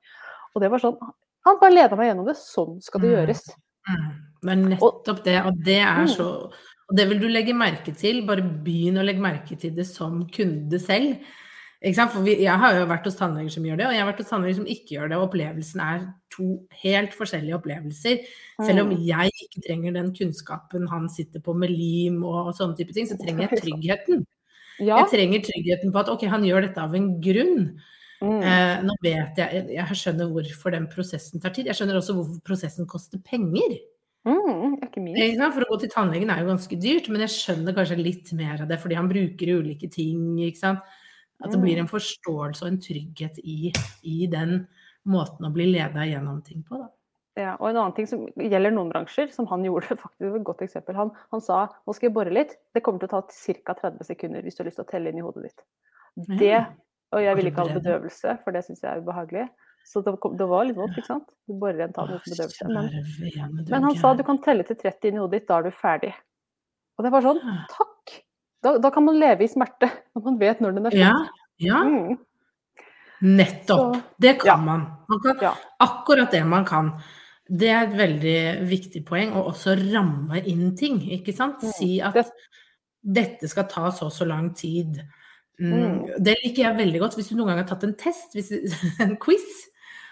Og 0.56 0.62
det 0.62 0.71
var 0.71 0.80
sånn, 0.84 0.97
han 1.45 1.60
bare 1.62 1.73
leda 1.73 1.95
meg 1.97 2.12
gjennom 2.12 2.25
det, 2.27 2.36
sånn 2.38 2.82
skal 2.82 3.01
det 3.01 3.10
Mm. 3.10 3.15
gjøres. 3.19 3.43
Mm. 3.89 4.10
Det 4.41 4.51
er 4.51 4.62
nettopp 4.75 5.23
det, 5.23 5.38
og 5.45 5.63
det 5.63 5.80
er 5.82 6.01
Mm. 6.06 6.08
så 6.15 6.51
Og 6.91 6.97
det 6.97 7.08
vil 7.08 7.19
du 7.19 7.27
legge 7.30 7.54
merke 7.56 7.95
til, 7.95 8.25
bare 8.27 8.41
begynn 8.43 8.97
å 8.99 9.06
legge 9.06 9.21
merke 9.21 9.58
til 9.58 9.71
det 9.71 9.86
som 9.88 10.27
kunde 10.27 10.77
selv. 10.77 11.17
For 11.82 12.21
vi, 12.21 12.36
jeg 12.43 12.60
har 12.60 12.73
jo 12.75 12.86
vært 12.86 13.06
hos 13.06 13.15
tannleger 13.15 13.49
som 13.49 13.63
gjør 13.63 13.77
det, 13.77 13.86
og 13.88 13.93
jeg 13.93 14.01
har 14.04 14.12
vært 14.12 14.17
hos 14.19 14.30
tannleger 14.30 14.56
som 14.56 14.65
ikke 14.65 14.89
gjør 14.97 15.08
det, 15.10 15.17
og 15.17 15.32
opplevelsen 15.32 15.80
er 15.82 16.13
to 16.30 16.67
helt 16.84 17.12
forskjellige 17.15 17.56
opplevelser. 17.56 18.19
Selv 18.62 18.82
om 18.82 18.89
Mm. 18.89 19.06
jeg 19.08 19.32
ikke 19.41 19.62
trenger 19.65 19.93
den 19.93 20.13
kunnskapen 20.13 20.88
han 20.89 21.08
sitter 21.10 21.39
på 21.39 21.56
med 21.56 21.69
lim 21.71 22.23
og, 22.25 22.47
og 22.47 22.54
sånne 22.54 22.75
type 22.77 22.93
ting, 22.93 23.08
så 23.08 23.17
trenger 23.17 23.49
jeg 23.49 23.60
tryggheten. 23.63 24.25
Ja. 24.80 24.97
Jeg 24.97 25.08
trenger 25.10 25.39
tryggheten 25.47 25.91
på 25.93 25.99
at 25.99 26.10
ok, 26.10 26.27
han 26.27 26.43
gjør 26.43 26.62
dette 26.67 26.77
av 26.77 26.93
en 26.93 27.21
grunn. 27.21 27.80
Mm. 28.22 28.42
Eh, 28.46 28.76
nå 28.86 28.96
vet 29.02 29.40
jeg, 29.42 29.64
jeg 29.74 29.98
skjønner 29.98 30.30
hvorfor 30.30 30.76
den 30.76 30.86
prosessen 30.92 31.42
tar 31.42 31.56
tid. 31.56 31.70
Jeg 31.72 31.80
skjønner 31.80 31.98
også 31.98 32.16
hvorfor 32.18 32.44
prosessen 32.46 32.90
koster 32.90 33.22
penger. 33.26 33.80
Mm, 34.28 34.78
minst. 35.02 35.42
For 35.56 35.66
å 35.66 35.70
gå 35.72 35.80
til 35.82 35.92
tannlegen 35.94 36.30
er 36.30 36.44
jo 36.44 36.52
ganske 36.52 36.78
dyrt, 36.78 37.10
men 37.10 37.26
jeg 37.26 37.34
skjønner 37.34 37.74
kanskje 37.78 37.98
litt 37.98 38.30
mer 38.38 38.62
av 38.62 38.70
det 38.70 38.78
fordi 38.84 39.00
han 39.00 39.10
bruker 39.10 39.56
ulike 39.58 39.90
ting. 39.90 40.22
At 41.42 41.50
det 41.50 41.62
blir 41.64 41.82
en 41.82 41.90
forståelse 41.90 42.62
og 42.62 42.70
en 42.70 42.82
trygghet 42.84 43.40
i, 43.42 43.72
i 44.06 44.28
den 44.30 44.60
måten 45.10 45.48
å 45.48 45.54
bli 45.54 45.72
leda 45.72 46.06
gjennom 46.06 46.44
ting 46.46 46.62
på. 46.68 46.78
Da. 46.78 46.92
Ja, 47.40 47.56
og 47.56 47.70
en 47.70 47.80
annen 47.80 47.96
ting 47.96 48.08
som 48.10 48.26
gjelder 48.36 48.74
noen 48.76 48.92
bransjer, 48.92 49.32
som 49.34 49.48
han 49.50 49.66
gjorde 49.68 49.96
faktisk 49.96 50.38
et 50.38 50.46
godt 50.46 50.62
eksempel. 50.68 50.98
Han, 51.00 51.14
han 51.34 51.42
sa 51.42 51.64
nå 51.88 51.98
skal 51.98 52.12
jeg 52.12 52.16
bore 52.20 52.34
litt, 52.36 52.58
det 52.76 52.84
kommer 52.86 53.02
til 53.02 53.10
å 53.10 53.22
ta 53.22 53.26
ca. 53.66 53.78
30 53.88 54.10
sekunder 54.12 54.46
hvis 54.46 54.58
du 54.58 54.64
har 54.64 54.70
lyst 54.70 54.82
til 54.82 54.86
å 54.86 54.92
telle 54.92 55.10
inn 55.10 55.22
i 55.22 55.26
hodet 55.26 55.50
ditt. 55.50 55.66
Det. 56.38 56.58
Og 57.12 57.21
jeg 57.24 57.36
ville 57.36 57.52
ikke 57.52 57.65
ha 57.67 57.76
bedøvelse, 57.80 58.38
for 58.43 58.52
det 58.56 58.63
syns 58.65 58.82
jeg 58.84 58.91
er 58.91 59.02
ubehagelig. 59.04 59.47
Så 59.84 60.02
det, 60.06 60.13
det 60.38 60.45
var 60.47 60.63
litt 60.67 60.78
vondt, 60.78 60.97
ikke 60.97 61.08
sant. 61.10 61.28
Du 61.50 61.56
borer 61.60 61.82
en 61.88 61.93
tann 61.93 62.12
uten 62.13 62.32
bedøvelse. 62.36 62.67
Men, 62.69 63.63
men 63.71 63.84
han 63.88 63.95
sa 63.97 64.13
du 64.15 64.24
kan 64.24 64.38
telle 64.45 64.63
til 64.67 64.78
30 64.78 65.10
inni 65.10 65.19
hodet 65.24 65.39
ditt, 65.41 65.47
da 65.50 65.58
er 65.58 65.63
du 65.67 65.71
ferdig. 65.74 66.12
Og 67.00 67.06
det 67.08 67.12
var 67.12 67.26
sånn, 67.26 67.39
takk! 67.71 68.17
Da, 68.62 68.76
da 68.78 68.91
kan 68.93 69.04
man 69.08 69.17
leve 69.17 69.41
i 69.43 69.50
smerte, 69.50 69.89
når 70.15 70.28
man 70.28 70.38
vet 70.43 70.62
når 70.62 70.76
den 70.78 70.86
er 70.91 70.97
Ja, 71.00 71.13
slutt. 71.17 71.39
ja, 71.65 71.80
Mm. 71.84 72.19
nettopp. 73.21 73.95
Så- 73.95 74.02
Det 74.19 74.39
kan 74.39 74.47
ja. 74.47 74.56
man. 74.65 74.86
man 75.10 75.19
kan, 75.19 75.38
Ja. 75.41 75.54
Akkurat 75.80 76.32
det 76.32 76.43
man 76.47 76.65
kan. 76.65 76.91
Det 77.50 77.67
er 77.69 77.82
et 77.88 77.97
veldig 77.97 78.69
viktig 78.69 79.06
poeng, 79.06 79.34
å 79.34 79.43
også 79.52 79.76
ramme 79.93 80.39
inn 80.45 80.76
ting, 80.78 81.00
ikke 81.12 81.34
sant. 81.36 81.62
Mm. 81.63 81.71
Si 81.74 82.00
at 82.02 82.32
dette 83.04 83.47
skal 83.50 83.63
ta 83.67 83.89
så 83.91 84.06
og 84.06 84.12
så 84.12 84.26
lang 84.28 84.54
tid. 84.56 85.02
Mm. 85.60 85.74
Mm. 85.74 86.24
Det 86.24 86.38
liker 86.44 86.64
jeg 86.64 86.78
veldig 86.78 87.00
godt 87.00 87.16
hvis 87.16 87.30
du 87.30 87.36
noen 87.36 87.48
gang 87.52 87.58
har 87.62 87.68
tatt 87.70 87.84
en 87.84 87.94
test, 87.96 88.34
hvis, 88.34 88.52
en 89.04 89.18
quiz. 89.18 89.68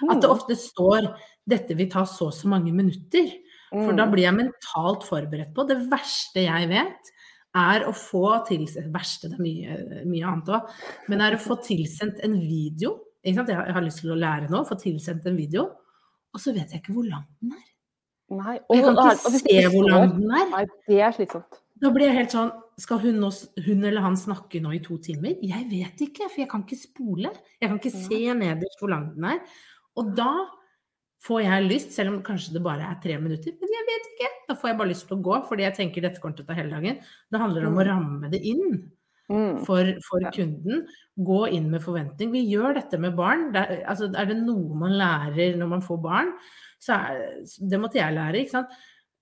At 0.09 0.21
det 0.21 0.29
Mm. 0.29 0.35
ofte 0.35 0.55
står 0.55 1.07
'dette 1.49 1.75
vil 1.75 1.89
ta 1.89 2.03
så 2.05 2.27
og 2.27 2.33
så 2.33 2.47
mange 2.47 2.71
minutter'. 2.71 3.33
For 3.71 3.93
da 3.93 4.05
Mm. 4.05 4.11
blir 4.13 4.23
jeg 4.23 4.33
mentalt 4.35 5.03
forberedt 5.03 5.53
på. 5.53 5.67
Det 5.67 5.77
verste 5.89 6.41
jeg 6.45 6.69
vet, 6.69 7.11
er 7.55 7.83
å 7.85 7.91
få 7.93 8.45
tilsendt 8.47 8.91
Verste, 8.93 9.29
det 9.29 9.37
er 9.39 9.43
mye, 9.43 10.05
mye 10.05 10.25
annet 10.25 10.45
òg. 10.49 10.69
Men 11.07 11.21
er 11.21 11.35
å 11.35 11.39
få 11.41 11.57
tilsendt 11.61 12.19
en 12.23 12.39
video. 12.39 12.99
Jeg 13.23 13.35
har 13.35 13.81
lyst 13.81 14.01
til 14.01 14.11
å 14.11 14.17
lære 14.17 14.49
nå, 14.49 14.63
få 14.67 14.75
tilsendt 14.79 15.25
en 15.25 15.35
video. 15.35 15.63
Og 16.33 16.39
så 16.39 16.53
vet 16.53 16.71
jeg 16.71 16.81
ikke 16.81 16.93
hvor 16.93 17.09
lang 17.09 17.25
den 17.41 17.51
er. 17.51 17.65
Nei, 18.31 18.59
Og 18.69 18.75
jeg 18.75 18.83
kan 18.85 18.97
og- 18.97 19.05
ikke 19.05 19.25
og 19.25 19.31
hvis 19.33 19.41
se 19.41 19.69
hvor 19.75 19.89
lang 19.89 20.09
den 20.19 20.31
er. 20.31 20.49
Nei, 20.49 20.65
det 20.87 20.99
er 20.99 21.11
slitsomt. 21.11 21.59
Da 21.81 21.89
blir 21.89 22.05
jeg 22.07 22.15
helt 22.15 22.29
sånn 22.31 22.51
Skal 22.79 23.01
hun, 23.03 23.17
nå, 23.19 23.29
hun 23.65 23.83
eller 23.83 24.01
han 24.05 24.15
snakke 24.19 24.61
nå 24.63 24.71
i 24.77 24.79
to 24.85 24.97
timer? 25.03 25.35
Jeg 25.43 25.67
vet 25.71 25.99
ikke, 26.05 26.29
for 26.29 26.41
jeg 26.43 26.49
kan 26.51 26.63
ikke 26.63 26.79
spole. 26.79 27.31
Jeg 27.59 27.67
kan 27.69 27.79
ikke 27.81 27.91
se 27.91 28.19
nederst 28.39 28.79
hvor 28.79 28.93
lang 28.93 29.09
den 29.17 29.25
er. 29.33 29.41
Og 29.99 30.13
da 30.15 30.29
får 31.25 31.41
jeg 31.43 31.65
lyst, 31.67 31.91
selv 31.97 32.13
om 32.13 32.21
kanskje 32.23 32.53
det 32.55 32.61
bare 32.63 32.85
er 32.87 32.99
tre 33.03 33.17
minutter, 33.19 33.51
men 33.59 33.73
jeg 33.75 33.87
vet 33.89 34.05
ikke. 34.13 34.29
Da 34.47 34.55
får 34.55 34.71
jeg 34.71 34.77
bare 34.79 34.91
lyst 34.93 35.07
til 35.09 35.17
å 35.17 35.23
gå, 35.25 35.39
fordi 35.49 35.65
jeg 35.67 35.75
tenker 35.75 36.05
dette 36.05 36.21
kommer 36.23 36.37
til 36.37 36.45
å 36.45 36.47
ta 36.47 36.55
hele 36.55 36.71
dagen. 36.77 37.01
Det 37.29 37.41
handler 37.41 37.67
om 37.67 37.81
å 37.81 37.85
ramme 37.89 38.31
det 38.31 38.39
inn 38.47 38.79
Mm. 39.29 39.59
for, 39.63 39.85
for 40.01 40.23
Ja. 40.23 40.31
kunden. 40.33 40.87
Gå 41.21 41.51
inn 41.53 41.69
med 41.69 41.83
forventning. 41.83 42.31
Vi 42.33 42.47
gjør 42.49 42.73
dette 42.79 42.97
med 42.97 43.15
barn. 43.15 43.51
Det 43.53 43.61
er, 43.61 43.83
altså, 43.85 44.07
er 44.17 44.25
det 44.25 44.37
noe 44.41 44.73
man 44.73 44.95
lærer 44.97 45.55
når 45.55 45.69
man 45.69 45.81
får 45.85 45.99
barn, 46.01 46.31
så 46.81 46.95
er 46.97 47.43
det 47.69 47.79
måtte 47.79 47.99
jeg 48.01 48.15
lære. 48.15 48.39
ikke 48.41 48.49
sant? 48.55 48.67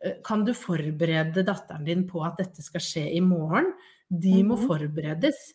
Eh, 0.04 0.18
Kan 0.24 0.44
du 0.46 0.54
forberede 0.54 1.44
datteren 1.46 1.86
din 1.86 2.08
på 2.10 2.24
at 2.26 2.38
dette 2.38 2.62
skal 2.66 2.82
skje 2.84 3.06
i 3.16 3.22
morgen? 3.22 3.74
De 4.10 4.44
må 4.44 4.56
Mhm. 4.58 4.68
forberedes. 4.68 5.54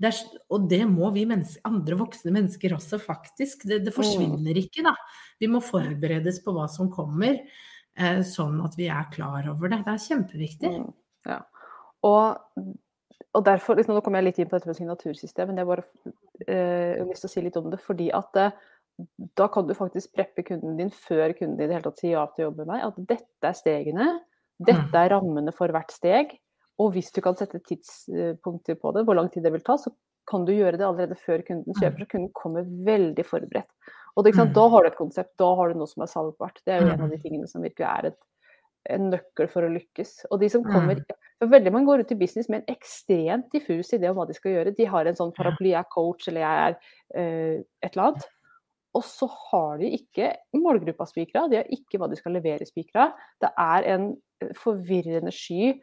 Det 0.00 0.12
er, 0.14 0.38
og 0.50 0.68
det 0.70 0.84
må 0.86 1.12
vi 1.12 1.24
menneske, 1.26 1.58
andre 1.64 1.96
voksne 1.98 2.30
mennesker 2.30 2.70
også, 2.76 3.00
faktisk. 3.02 3.64
Det, 3.66 3.84
det 3.84 3.92
forsvinner 3.94 4.54
ikke, 4.54 4.84
da. 4.86 4.92
Vi 5.40 5.48
må 5.50 5.58
forberedes 5.60 6.38
på 6.44 6.52
hva 6.54 6.68
som 6.70 6.88
kommer, 6.88 7.40
eh, 7.96 8.20
sånn 8.22 8.62
at 8.64 8.76
vi 8.76 8.86
er 8.86 9.08
klar 9.10 9.48
over 9.50 9.68
det. 9.68 9.80
Det 9.84 9.94
er 9.96 10.04
kjempeviktig. 10.06 10.70
Mm, 10.78 10.92
ja. 11.26 11.40
Og, 12.04 12.38
og 13.34 13.44
derfor, 13.44 13.74
liksom, 13.74 13.94
Nå 13.96 14.00
kommer 14.04 14.22
jeg 14.22 14.26
litt 14.30 14.38
inn 14.38 14.48
på 14.48 14.54
dette 14.60 14.68
med 14.70 14.76
signatursystem, 14.78 15.48
men 15.48 15.56
jeg 15.56 15.66
bare 15.66 15.84
eh, 16.46 16.98
har 17.00 17.06
lyst 17.10 17.22
til 17.26 17.28
å 17.28 17.34
si 17.34 17.40
litt 17.42 17.56
om 17.56 17.70
det. 17.70 17.80
fordi 17.82 18.10
at 18.14 18.36
eh, 18.36 18.50
da 19.36 19.46
kan 19.48 19.66
du 19.68 19.74
faktisk 19.78 20.12
preppe 20.16 20.42
kunden 20.42 20.76
din 20.76 20.90
før 20.90 21.32
kunden 21.38 21.60
i 21.60 21.66
det 21.68 21.76
hele 21.76 21.86
tatt 21.86 22.00
sier 22.02 22.16
ja 22.16 22.26
til 22.34 22.44
å 22.44 22.48
jobbe 22.50 22.66
med 22.66 22.74
deg. 22.74 22.84
At 22.88 22.96
dette 23.12 23.50
er 23.52 23.56
stegene, 23.58 24.08
dette 24.58 24.98
er 25.04 25.12
rammene 25.14 25.52
for 25.54 25.68
hvert 25.74 25.92
steg. 25.94 26.34
Og 26.78 26.92
hvis 26.94 27.10
du 27.14 27.20
kan 27.22 27.34
sette 27.38 27.58
tidspunkter 27.66 28.78
på 28.78 28.92
det, 28.94 29.04
hvor 29.06 29.14
lang 29.18 29.30
tid 29.30 29.42
det 29.46 29.52
vil 29.52 29.62
ta, 29.66 29.76
så 29.78 29.90
kan 30.28 30.44
du 30.44 30.52
gjøre 30.52 30.76
det 30.78 30.84
allerede 30.86 31.16
før 31.16 31.42
kunden 31.46 31.74
kjøper, 31.74 32.04
så 32.04 32.10
kunden 32.12 32.32
kommer 32.36 32.66
veldig 32.86 33.24
forberedt. 33.26 33.70
Og 34.16 34.24
det, 34.24 34.34
Mm. 34.34 34.52
Da 34.52 34.68
har 34.68 34.82
du 34.82 34.88
et 34.88 34.96
konsept, 34.98 35.36
da 35.38 35.54
har 35.54 35.68
du 35.72 35.78
noe 35.78 35.86
som 35.86 36.02
er 36.02 36.06
salgbart. 36.06 36.60
Det 36.66 36.74
er 36.74 36.80
jo 36.82 36.88
en 36.92 37.00
av 37.00 37.08
Mm. 37.08 37.10
de 37.10 37.18
tingene 37.22 37.48
som 37.48 37.62
virkelig 37.62 37.86
er 37.86 38.06
et, 38.06 38.18
en 38.90 39.10
nøkkel 39.10 39.48
for 39.48 39.62
å 39.62 39.72
lykkes. 39.72 40.26
Og 40.30 40.40
de 40.40 40.48
som 40.48 40.62
Mm. 40.62 40.72
kommer 40.72 40.94
for 40.96 41.46
Veldig 41.46 41.70
mange 41.72 41.86
går 41.86 42.00
ut 42.00 42.10
i 42.12 42.14
business 42.16 42.48
med 42.48 42.64
en 42.66 42.74
ekstremt 42.74 43.48
diffus 43.52 43.92
idé 43.92 44.10
om 44.10 44.16
hva 44.16 44.26
de 44.26 44.34
skal 44.34 44.50
gjøre. 44.52 44.76
De 44.76 44.84
har 44.84 45.06
en 45.06 45.14
sånn 45.14 45.32
paraply, 45.32 45.70
jeg 45.70 45.78
er 45.78 45.84
coach 45.88 46.26
eller 46.26 46.40
jeg 46.40 46.58
er 46.66 46.76
uh, 47.14 47.62
et 47.80 47.96
eller 47.96 48.02
annet. 48.08 48.24
Og 48.96 49.04
så 49.04 49.28
har 49.50 49.78
de 49.78 49.90
ikke 49.98 50.32
målgruppa 50.56 51.06
spikra, 51.06 51.46
de 51.50 51.60
har 51.60 51.68
ikke 51.74 52.00
hva 52.00 52.08
de 52.08 52.16
skal 52.16 52.32
levere 52.38 52.66
spikra. 52.66 53.10
Det 53.40 53.50
er 53.58 53.86
en 53.94 54.08
eh, 54.42 54.54
forvirrende 54.56 55.32
sky 55.34 55.74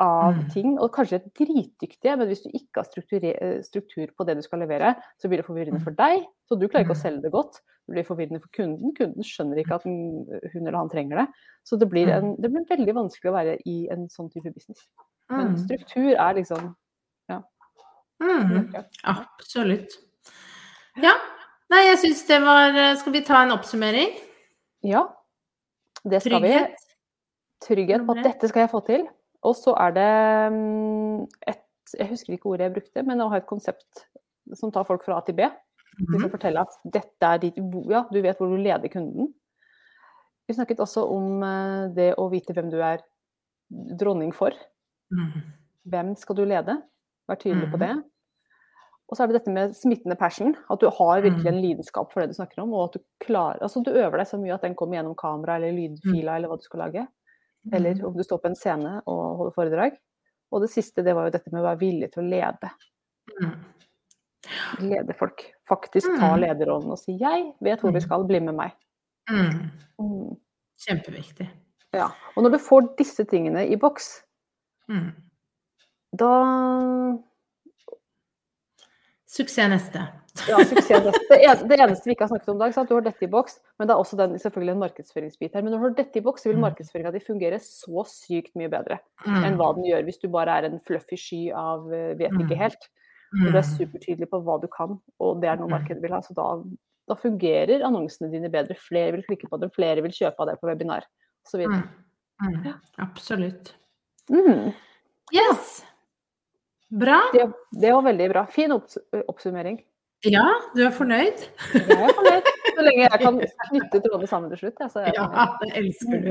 av 0.00 0.34
Mm. 0.34 0.48
ting, 0.50 0.78
og 0.80 0.90
kanskje 0.92 1.20
dritdyktige, 1.38 2.16
men 2.18 2.26
hvis 2.26 2.42
du 2.42 2.50
ikke 2.52 2.82
har 2.82 2.88
eh, 3.22 3.62
struktur 3.62 4.06
på 4.18 4.26
det 4.26 4.36
du 4.36 4.42
skal 4.42 4.58
levere, 4.58 4.94
så 5.18 5.28
blir 5.28 5.38
det 5.38 5.46
forvirrende 5.46 5.80
for 5.82 5.90
deg. 5.90 6.24
Så 6.48 6.58
du 6.58 6.66
klarer 6.68 6.84
ikke 6.84 6.96
å 6.98 7.02
selge 7.02 7.22
det 7.22 7.32
godt. 7.32 7.60
Det 7.86 7.94
blir 7.94 8.04
forvirrende 8.04 8.40
for 8.40 8.48
kunden. 8.48 8.94
Kunden 8.96 9.22
skjønner 9.22 9.58
ikke 9.60 9.74
at 9.74 9.84
hun 9.84 10.26
eller 10.66 10.78
han 10.78 10.90
trenger 10.90 11.16
det. 11.16 11.26
Så 11.64 11.78
det 11.78 11.88
blir, 11.90 12.08
en, 12.08 12.34
det 12.40 12.50
blir 12.50 12.66
veldig 12.68 12.94
vanskelig 12.94 13.30
å 13.30 13.34
være 13.36 13.58
i 13.66 13.88
en 13.92 14.08
sånn 14.08 14.30
type 14.32 14.50
business. 14.54 14.88
Men 15.30 15.54
Mm. 15.54 15.58
struktur 15.58 16.14
er 16.16 16.34
liksom 16.34 16.74
Mm. 18.20 18.72
Absolutt. 19.04 19.96
Ja. 21.02 21.12
Nei, 21.74 21.82
jeg 21.88 21.98
syns 22.04 22.22
det 22.28 22.38
var 22.44 22.76
eh, 22.78 22.94
Skal 23.00 23.14
vi 23.16 23.22
ta 23.26 23.40
en 23.42 23.54
oppsummering? 23.56 24.12
Ja, 24.86 25.06
det 26.04 26.20
skal 26.22 26.38
Trygghet. 26.38 26.74
vi. 26.78 26.96
Trygghet 27.64 28.04
på 28.06 28.14
at 28.14 28.24
dette 28.26 28.48
skal 28.50 28.66
jeg 28.66 28.70
få 28.74 28.80
til. 28.86 29.06
Og 29.44 29.54
så 29.56 29.72
er 29.80 29.94
det 29.96 30.08
mm, 30.54 31.22
et 31.50 31.94
Jeg 31.98 32.08
husker 32.10 32.34
ikke 32.36 32.50
ordet 32.52 32.66
jeg 32.68 32.74
brukte, 32.78 33.02
men 33.06 33.20
å 33.24 33.28
ha 33.32 33.36
et 33.40 33.46
konsept 33.48 34.04
som 34.56 34.70
tar 34.72 34.84
folk 34.88 35.04
fra 35.06 35.18
A 35.18 35.24
til 35.26 35.34
B. 35.38 35.48
Du 35.98 36.04
Mhm. 36.16 36.22
kan 36.24 36.30
fortelle 36.32 36.60
at 36.60 36.72
dette 36.92 37.22
er 37.28 37.38
ditt 37.38 37.56
Ja, 37.88 38.04
du 38.10 38.20
vet 38.22 38.38
hvor 38.38 38.48
du 38.50 38.56
leder 38.58 38.88
kunden. 38.90 39.32
Vi 40.48 40.54
snakket 40.54 40.80
også 40.82 41.04
om 41.08 41.42
eh, 41.42 41.88
det 41.96 42.14
å 42.18 42.28
vite 42.32 42.52
hvem 42.52 42.70
du 42.70 42.80
er 42.82 43.00
dronning 43.96 44.32
for. 44.34 44.50
Mhm. 45.12 45.40
Hvem 45.88 46.16
skal 46.16 46.36
du 46.36 46.44
lede? 46.44 46.82
Vær 47.28 47.36
tydelig 47.40 47.70
på 47.70 47.78
Mhm. 47.78 47.80
det. 47.80 48.04
Og 49.14 49.16
så 49.16 49.22
er 49.22 49.30
det 49.30 49.36
dette 49.38 49.52
med 49.54 49.74
smittende 49.78 50.16
passion. 50.18 50.56
At 50.72 50.80
du 50.82 50.88
har 50.90 51.20
virkelig 51.22 51.44
Mm. 51.46 51.54
en 51.54 51.60
lidenskap 51.62 52.10
for 52.12 52.20
det 52.20 52.30
du 52.32 52.34
snakker 52.34 52.62
om. 52.64 52.72
Og 52.74 52.88
at 52.88 52.96
du 52.98 53.04
klarer 53.22 53.62
Altså 53.62 53.82
du 53.84 53.92
øver 53.92 54.16
deg 54.18 54.26
så 54.26 54.40
mye 54.40 54.54
at 54.54 54.62
den 54.66 54.74
kommer 54.74 54.96
gjennom 54.98 55.14
kamera 55.14 55.54
eller 55.56 55.70
lydfila 55.76 56.34
eller 56.36 56.48
hva 56.48 56.56
du 56.58 56.64
skal 56.66 56.80
lage. 56.80 57.06
Eller 57.72 57.94
Mm. 57.94 58.06
om 58.08 58.16
du 58.16 58.22
står 58.24 58.40
på 58.42 58.48
en 58.50 58.56
scene 58.56 59.02
og 59.06 59.36
holder 59.38 59.52
foredrag. 59.54 59.92
Og 60.50 60.60
det 60.62 60.70
siste 60.70 61.04
det 61.04 61.14
var 61.14 61.26
jo 61.26 61.30
dette 61.30 61.52
med 61.52 61.62
å 61.62 61.68
være 61.70 61.78
villig 61.78 62.10
til 62.12 62.24
å 62.24 62.28
lede. 62.28 62.70
Mm. 63.40 63.54
Lede 64.80 65.14
folk. 65.14 65.52
Faktisk 65.70 66.18
ta 66.18 66.34
Mm. 66.34 66.40
lederrollen 66.42 66.90
og 66.90 66.98
si 66.98 67.12
'jeg 67.16 67.54
vet 67.62 67.80
hvor 67.80 67.92
vi 67.92 67.98
Mm. 68.00 68.02
skal, 68.02 68.24
bli 68.24 68.40
med 68.40 68.54
meg'. 68.54 68.72
Mm. 69.30 69.70
Mm. 70.00 70.36
Kjempeviktig. 70.88 71.48
Ja. 71.94 72.08
Og 72.36 72.42
når 72.42 72.50
du 72.50 72.58
får 72.58 72.96
disse 72.98 73.24
tingene 73.24 73.70
i 73.70 73.76
boks, 73.76 74.22
Mm. 74.90 75.12
da 76.16 77.18
Suksess 79.34 79.70
neste. 79.72 80.04
Ja, 80.50 80.56
suksess 80.66 81.04
neste. 81.04 81.36
Det, 81.68 81.76
eneste 81.78 82.08
vi 82.08 82.14
ikke 82.16 82.24
har 82.26 82.30
snakket 82.32 82.48
om 82.50 82.56
i 82.58 82.62
dag, 82.64 82.72
at 82.80 82.88
du 82.90 82.94
har 82.96 83.04
dette 83.06 83.22
i 83.22 83.28
boks, 83.30 83.60
men 83.78 83.86
det 83.86 83.94
er 83.94 84.00
også 84.02 84.16
den, 84.18 84.32
selvfølgelig 84.42 84.72
en 84.74 84.80
markedsføringsbit 84.82 85.54
her. 85.54 85.62
Men 85.62 85.70
når 85.74 85.78
du 85.78 85.84
har 85.84 85.92
dette 86.00 86.18
i 86.18 86.22
boks, 86.26 86.42
så 86.42 86.48
vil 86.50 86.56
Mm. 86.58 86.64
markedsføringa 86.66 87.12
di 87.14 87.20
fungere 87.22 87.60
så 87.62 88.02
sykt 88.10 88.50
mye 88.58 88.68
bedre 88.72 88.98
Mm. 89.26 89.44
enn 89.46 89.56
hva 89.60 89.68
den 89.76 89.84
gjør 89.86 90.02
hvis 90.08 90.18
du 90.20 90.26
bare 90.28 90.56
er 90.58 90.64
en 90.66 90.80
fluffy 90.80 91.16
sky 91.16 91.52
av 91.54 91.86
eh, 91.92 92.14
vet 92.18 92.32
ikke 92.34 92.50
Mm. 92.56 92.62
helt. 92.64 92.88
Og 93.34 93.52
du 93.52 93.58
er 93.58 93.62
supertydelig 93.62 94.28
på 94.30 94.42
hva 94.42 94.60
du 94.60 94.66
kan, 94.68 94.98
og 95.20 95.40
det 95.40 95.48
er 95.50 95.56
noe 95.56 95.68
markedet 95.70 96.02
vil 96.02 96.10
ha. 96.12 96.20
Så 96.20 96.34
da, 96.34 96.62
da 97.08 97.14
fungerer 97.14 97.82
annonsene 97.86 98.30
dine 98.30 98.50
bedre. 98.50 98.74
Flere 98.74 99.12
vil 99.12 99.22
klikke 99.22 99.48
på 99.50 99.58
dem, 99.60 99.70
flere 99.70 100.02
vil 100.02 100.10
kjøpe 100.14 100.38
av 100.40 100.46
deg 100.50 100.60
på 100.60 100.66
webinar 100.70 101.02
osv. 101.46 101.62
Mm. 101.66 101.88
Mm. 102.42 102.74
Absolutt. 102.98 103.74
Mm. 104.30 104.72
Yes! 105.32 105.84
Bra. 106.90 107.20
Det, 107.32 107.48
det 107.80 107.92
var 107.94 108.02
veldig 108.02 108.28
bra. 108.30 108.46
Fin 108.52 108.72
opps 108.72 108.98
oppsummering. 109.28 109.80
Ja, 110.24 110.44
du 110.74 110.80
er 110.86 110.90
fornøyd? 110.94 111.42
Jeg 111.74 111.96
er 112.00 112.12
fornøyd. 112.16 112.46
Så 112.74 112.82
lenge 112.86 113.02
jeg 113.04 113.20
kan 113.20 113.40
knytte 113.70 114.00
trådene 114.06 114.26
sammen 114.30 114.50
til 114.50 114.58
slutt, 114.62 114.80
er 114.80 115.04
jeg 115.04 115.14
Ja, 115.18 115.44
det 115.60 115.68
elsker 115.82 116.22
du. 116.24 116.30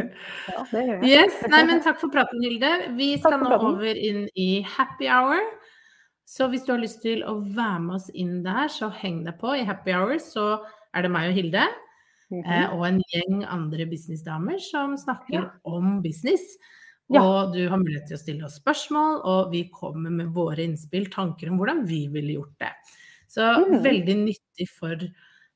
Ja, 0.49 0.63
det 0.71 0.81
gjør 0.87 1.03
jeg. 1.03 1.11
Yes, 1.11 1.37
nei, 1.51 1.59
men 1.69 1.83
takk 1.85 1.99
for 2.01 2.09
praten, 2.13 2.41
Hilde. 2.43 2.71
Vi 2.97 3.11
skal 3.21 3.37
nå 3.39 3.51
praten. 3.51 3.67
over 3.75 3.93
inn 4.09 4.25
i 4.35 4.49
happy 4.65 5.07
hour. 5.13 5.43
Så 6.25 6.47
hvis 6.49 6.63
du 6.65 6.71
har 6.73 6.81
lyst 6.81 7.01
til 7.03 7.21
å 7.27 7.35
være 7.53 7.79
med 7.85 7.95
oss 7.99 8.09
inn 8.17 8.41
der, 8.45 8.67
så 8.71 8.89
heng 9.03 9.21
deg 9.27 9.37
på. 9.41 9.53
I 9.59 9.65
happy 9.67 9.93
hour 9.93 10.17
så 10.23 10.47
er 10.95 11.05
det 11.05 11.11
meg 11.13 11.29
og 11.29 11.37
Hilde 11.39 11.67
Mm 12.33 12.41
-hmm. 12.41 12.73
og 12.73 12.87
en 12.87 13.01
gjeng 13.13 13.45
andre 13.45 13.85
businessdamer 13.85 14.57
som 14.57 14.97
snakker 14.97 15.33
Ja. 15.33 15.49
om 15.65 16.01
business. 16.01 16.41
Ja. 17.11 17.21
Og 17.23 17.53
du 17.53 17.61
har 17.69 17.77
mulighet 17.81 18.07
til 18.07 18.15
å 18.17 18.21
stille 18.21 18.45
oss 18.47 18.59
spørsmål, 18.61 19.19
og 19.27 19.51
vi 19.51 19.65
kommer 19.73 20.13
med 20.13 20.31
våre 20.33 20.63
innspill, 20.63 21.09
tanker 21.11 21.51
om 21.51 21.59
hvordan 21.59 21.83
vi 21.89 22.05
ville 22.13 22.37
gjort 22.37 22.55
det. 22.63 22.71
Så 23.27 23.41
mm. 23.43 23.79
veldig 23.83 24.15
nyttig 24.23 24.69
for 24.71 25.03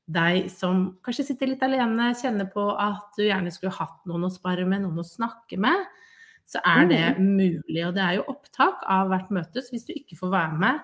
deg 0.08 0.48
som 0.52 0.98
kanskje 1.04 1.26
sitter 1.30 1.50
litt 1.52 1.62
alene, 1.64 2.10
kjenner 2.16 2.48
på 2.52 2.64
at 2.80 3.16
du 3.16 3.26
gjerne 3.26 3.52
skulle 3.52 3.74
hatt 3.76 3.98
noen 4.08 4.28
å 4.28 4.32
spare 4.32 4.64
med, 4.68 4.82
noen 4.84 5.00
å 5.02 5.06
snakke 5.06 5.58
med. 5.60 5.86
Så 6.48 6.60
er 6.64 6.86
det 6.88 7.02
Mhm. 7.18 7.36
mulig. 7.36 7.82
Og 7.86 7.94
det 7.94 8.02
er 8.04 8.14
jo 8.16 8.28
opptak 8.32 8.80
av 8.88 9.08
hvert 9.08 9.28
møte, 9.30 9.60
så 9.60 9.70
hvis 9.74 9.84
du 9.86 9.92
ikke 9.92 10.16
får 10.16 10.30
være 10.32 10.58
med, 10.58 10.80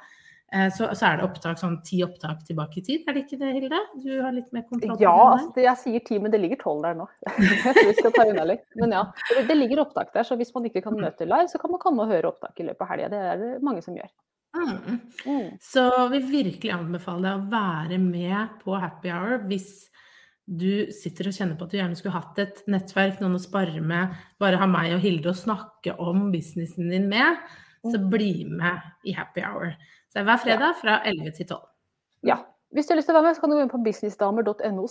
så, 0.75 0.89
så 0.95 1.09
er 1.09 1.19
det 1.19 1.25
opptak 1.27 1.59
sånn 1.59 1.81
ti 1.87 1.99
opptak 2.07 2.45
tilbake 2.47 2.79
i 2.79 2.85
tid. 2.87 3.07
Er 3.09 3.17
det 3.17 3.25
ikke 3.25 3.39
det, 3.41 3.53
Hilde? 3.57 3.81
Du 4.03 4.11
har 4.23 4.35
litt 4.35 4.53
mer 4.55 4.67
kontroll 4.69 5.01
Ja, 5.03 5.15
altså, 5.33 5.65
jeg 5.65 5.81
sier 5.81 6.05
ti, 6.07 6.19
men 6.23 6.35
det 6.35 6.39
ligger 6.43 6.61
tolv 6.61 6.85
der 6.87 6.99
nå. 6.99 7.09
Vi 7.81 7.97
skal 7.99 8.15
ta 8.15 8.27
unna 8.31 8.45
litt. 8.53 8.67
Men 8.79 8.95
ja, 8.95 9.07
det, 9.33 9.47
det 9.51 9.57
ligger 9.59 9.83
opptak 9.87 10.13
der, 10.15 10.27
så 10.29 10.39
hvis 10.39 10.55
man 10.55 10.69
ikke 10.71 10.85
kan 10.85 10.99
møte 10.99 11.27
live, 11.27 11.49
så 11.51 11.59
kan 11.63 11.75
man 11.75 11.83
komme 11.83 12.05
og 12.05 12.15
høre 12.15 12.31
opptak 12.31 12.63
i 12.63 12.69
løpet 12.69 12.87
av 12.87 12.93
helga. 12.93 13.11
Det 13.11 13.25
er 13.33 13.43
det 13.43 13.51
mange 13.67 13.83
som 13.85 13.99
gjør. 13.99 14.13
Mm. 14.55 15.01
Mm. 15.27 15.49
Så 15.61 15.83
vi 16.13 16.23
virkelig 16.29 16.71
anbefaler 16.71 17.27
deg 17.27 17.41
å 17.41 17.51
være 17.51 17.99
med 17.99 18.55
på 18.63 18.79
happy 18.79 19.11
hour 19.11 19.43
hvis 19.51 19.89
du 20.45 20.93
sitter 20.93 21.31
og 21.31 21.35
kjenner 21.35 21.57
på 21.59 21.67
at 21.67 21.73
du 21.73 21.79
gjerne 21.79 21.99
skulle 21.99 22.15
hatt 22.19 22.39
et 22.43 22.63
nettverk, 22.71 23.21
noen 23.23 23.39
å 23.39 23.43
spare 23.43 23.81
med, 23.81 24.15
bare 24.39 24.61
ha 24.61 24.69
meg 24.69 24.93
og 24.95 25.03
Hilde 25.05 25.33
å 25.33 25.39
snakke 25.39 25.97
om 25.99 26.29
businessen 26.35 26.93
din 26.93 27.09
med, 27.11 27.41
så 27.85 28.01
bli 28.01 28.45
med 28.49 29.09
i 29.09 29.15
happy 29.17 29.45
hour. 29.45 29.73
Så 30.15 30.23
er 30.23 30.27
hver 30.29 30.43
fredag 30.45 30.77
fra 30.79 31.01
11 31.11 31.31
til 31.35 31.47
12. 31.49 31.63
Ja. 32.31 32.37
Hvis 32.71 32.87
du 32.87 32.93
har 32.93 32.99
lyst 33.01 33.09
til 33.11 33.17
å 33.17 33.19
være 33.19 33.27
med, 33.27 33.37
så 33.37 33.43
kan 33.43 33.51
du 33.51 33.57
gå 33.59 33.63
inn 33.65 33.71
på 33.73 33.81
businessdamer.no 33.83 34.85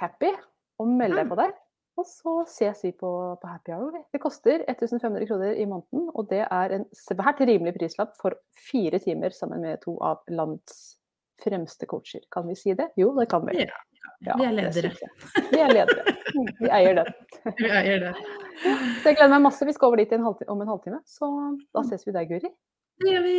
happy 0.00 0.32
og 0.80 0.90
melde 0.90 1.16
deg 1.16 1.30
på 1.30 1.38
der. 1.38 1.54
Og 1.96 2.06
så 2.10 2.34
ses 2.50 2.82
vi 2.84 2.90
på, 2.92 3.10
på 3.40 3.48
happy 3.48 3.72
hour. 3.72 3.94
Det 4.12 4.20
koster 4.20 4.64
1500 4.68 5.24
kroner 5.30 5.54
i 5.56 5.64
måneden, 5.64 6.10
og 6.12 6.28
det 6.28 6.42
er 6.44 6.74
en 6.76 6.84
svært 6.92 7.40
rimelig 7.40 7.72
prislapp 7.78 8.12
for 8.20 8.36
fire 8.68 9.00
timer 9.00 9.32
sammen 9.32 9.64
med 9.64 9.80
to 9.84 9.94
av 10.04 10.20
landets 10.28 10.98
fremste 11.40 11.88
coacher. 11.88 12.20
Kan 12.34 12.50
vi 12.50 12.56
si 12.58 12.74
det? 12.76 12.90
Jo, 13.00 13.14
det 13.16 13.30
kan 13.32 13.46
vi. 13.48 13.62
Ja, 13.64 13.80
ja, 14.26 14.36
vi 14.40 14.48
er 14.48 14.58
ledere. 14.58 14.92
Vi 15.52 15.62
er 15.62 15.72
ledere. 15.72 16.16
Mm, 16.34 16.50
vi 16.58 16.72
eier 16.80 17.00
det. 17.00 17.06
Vi 17.62 17.70
eier 17.70 18.00
det. 18.00 18.12
Så 18.64 19.10
jeg 19.10 19.16
gleder 19.18 19.32
meg 19.36 19.42
masse. 19.44 19.66
Vi 19.68 19.74
skal 19.76 19.90
over 19.90 20.00
dit 20.00 20.12
en 20.16 20.24
om 20.26 20.60
en 20.64 20.70
halvtime, 20.72 21.00
så 21.06 21.30
da 21.76 21.84
ses 21.86 22.06
vi 22.08 22.14
der, 22.16 22.26
Guri. 22.26 22.50
Det 23.04 23.12
gjør 23.12 23.26
vi. 23.26 23.38